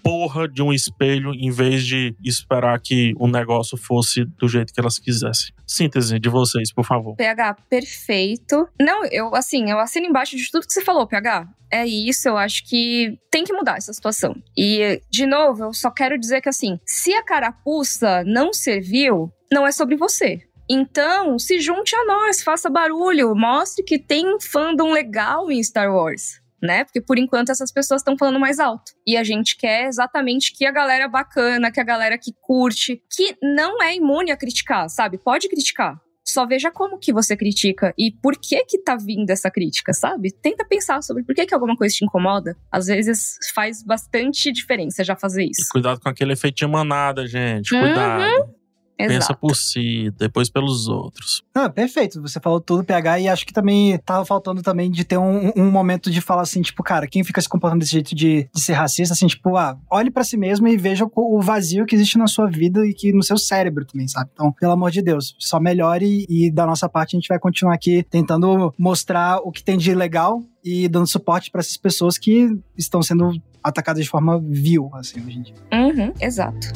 [0.06, 4.78] porra de um espelho em vez de esperar que o negócio fosse do jeito que
[4.78, 5.52] elas quisessem.
[5.66, 7.16] Síntese de vocês, por favor.
[7.16, 8.68] PH, perfeito.
[8.80, 11.48] Não, eu assim, eu assino embaixo de tudo que você falou, PH.
[11.72, 14.32] É isso, eu acho que tem que mudar essa situação.
[14.56, 19.66] E, de novo, eu só quero dizer que assim, se a carapuça não serviu, não
[19.66, 20.40] é sobre você.
[20.70, 26.45] Então, se junte a nós, faça barulho, mostre que tem fandom legal em Star Wars
[26.62, 26.84] né?
[26.84, 28.92] Porque por enquanto essas pessoas estão falando mais alto.
[29.06, 33.36] E a gente quer exatamente que a galera bacana, que a galera que curte, que
[33.42, 35.18] não é imune a criticar, sabe?
[35.18, 36.00] Pode criticar.
[36.28, 40.32] Só veja como que você critica e por que que tá vindo essa crítica, sabe?
[40.32, 42.56] Tenta pensar sobre por que que alguma coisa te incomoda.
[42.70, 45.62] Às vezes faz bastante diferença já fazer isso.
[45.62, 47.70] E cuidado com aquele efeito manada, gente.
[47.70, 48.22] Cuidado.
[48.22, 48.55] Uhum.
[48.96, 49.38] Pensa Exato.
[49.38, 51.42] por si, depois pelos outros.
[51.54, 52.20] Ah, perfeito.
[52.22, 55.70] Você falou tudo, PH, e acho que também tava faltando também de ter um, um
[55.70, 58.72] momento de falar assim, tipo, cara, quem fica se comportando desse jeito de, de ser
[58.72, 62.16] racista, assim, tipo, ah, olhe pra si mesmo e veja o, o vazio que existe
[62.16, 64.30] na sua vida e que no seu cérebro também, sabe?
[64.32, 67.74] Então, pelo amor de Deus, só melhore e da nossa parte a gente vai continuar
[67.74, 72.48] aqui tentando mostrar o que tem de legal e dando suporte pra essas pessoas que
[72.76, 73.30] estão sendo
[73.62, 75.54] atacadas de forma vil, assim, hoje em dia.
[75.72, 76.68] Uhum, exato.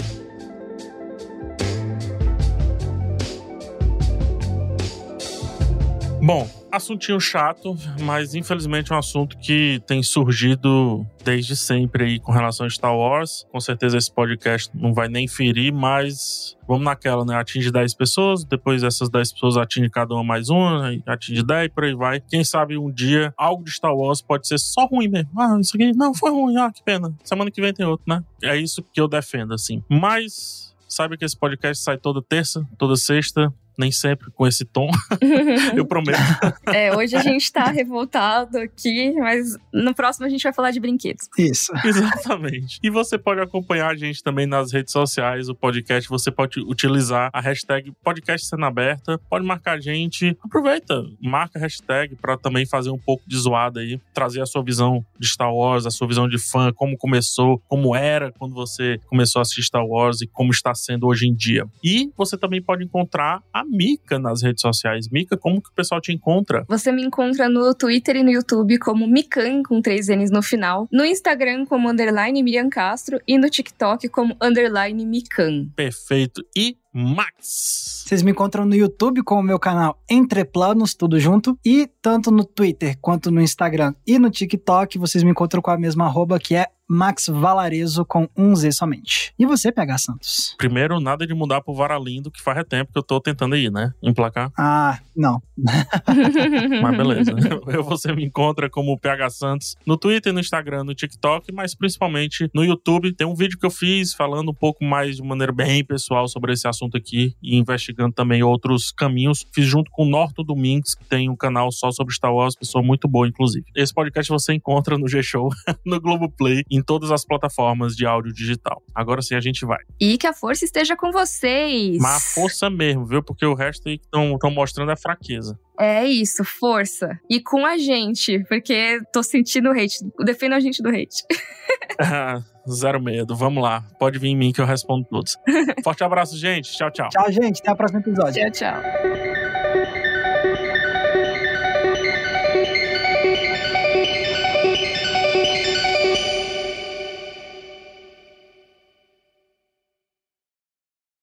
[6.22, 12.30] Bom, assuntinho chato, mas infelizmente é um assunto que tem surgido desde sempre aí com
[12.30, 13.46] relação a Star Wars.
[13.50, 17.36] Com certeza esse podcast não vai nem ferir, mas vamos naquela, né?
[17.36, 21.84] Atinge 10 pessoas, depois essas 10 pessoas atinge cada uma mais uma, atinge 10 por
[21.84, 22.20] aí vai.
[22.20, 25.30] Quem sabe um dia algo de Star Wars pode ser só ruim mesmo.
[25.38, 27.14] Ah, isso aqui não foi ruim, ah, que pena.
[27.24, 28.22] Semana que vem tem outro, né?
[28.42, 29.82] É isso que eu defendo, assim.
[29.88, 34.88] Mas saiba que esse podcast sai toda terça, toda sexta, nem sempre com esse tom,
[35.76, 36.20] eu prometo.
[36.66, 40.78] É, hoje a gente tá revoltado aqui, mas no próximo a gente vai falar de
[40.78, 41.28] brinquedos.
[41.36, 41.72] Isso.
[41.84, 42.78] Exatamente.
[42.82, 46.08] E você pode acompanhar a gente também nas redes sociais, o podcast.
[46.08, 49.18] Você pode utilizar a hashtag podcast cena aberta.
[49.28, 50.36] Pode marcar a gente.
[50.44, 54.62] Aproveita, marca a hashtag para também fazer um pouco de zoada aí, trazer a sua
[54.62, 58.98] visão de Star Wars, a sua visão de fã, como começou, como era quando você
[59.06, 61.64] começou a assistir Star Wars e como está sendo hoje em dia.
[61.82, 65.08] E você também pode encontrar a Mika nas redes sociais.
[65.10, 66.64] Mika, como que o pessoal te encontra?
[66.68, 70.88] Você me encontra no Twitter e no YouTube como Mikan, com três N's no final.
[70.92, 75.68] No Instagram como underline Miriam Castro e no TikTok como underline Mikan.
[75.76, 76.42] Perfeito.
[76.56, 78.04] E Max.
[78.06, 81.58] Vocês me encontram no YouTube com o meu canal Entre Planos, tudo junto.
[81.64, 85.78] E tanto no Twitter quanto no Instagram e no TikTok, vocês me encontram com a
[85.78, 89.32] mesma arroba que é Max Valarezo com um Z somente.
[89.38, 90.56] E você, PH Santos?
[90.58, 93.94] Primeiro, nada de mudar pro Varalindo, que faz tempo que eu tô tentando ir, né?
[94.02, 94.50] Emplacar.
[94.72, 95.42] Ah, não.
[96.82, 97.32] Mas beleza.
[97.68, 102.48] Eu, você me encontra como PH Santos no Twitter, no Instagram, no TikTok, mas principalmente
[102.54, 103.12] no YouTube.
[103.12, 106.52] Tem um vídeo que eu fiz falando um pouco mais de maneira bem pessoal sobre
[106.52, 109.46] esse assunto aqui e investigando também outros caminhos.
[109.52, 112.82] Fiz junto com o Norton Domingues, que tem um canal só sobre Star Wars, pessoa
[112.82, 113.64] muito boa, inclusive.
[113.74, 115.50] Esse podcast você encontra no G-Show,
[115.84, 118.82] no Globoplay, em todas as plataformas de áudio digital.
[118.94, 119.78] Agora sim a gente vai.
[120.00, 121.98] E que a força esteja com vocês.
[121.98, 123.22] Mas a força mesmo, viu?
[123.22, 125.58] Porque o resto aí que estão mostrando é fraqueza.
[125.78, 127.18] É isso, força.
[127.28, 129.98] E com a gente, porque tô sentindo hate.
[130.24, 131.24] Defenda a gente do hate.
[132.68, 133.34] Zero medo.
[133.34, 133.84] Vamos lá.
[133.98, 135.36] Pode vir em mim que eu respondo todos.
[135.82, 136.70] Forte abraço, gente.
[136.72, 137.08] Tchau, tchau.
[137.08, 137.60] Tchau, gente.
[137.60, 138.50] Até o próximo episódio.
[138.52, 139.49] Tchau, tchau.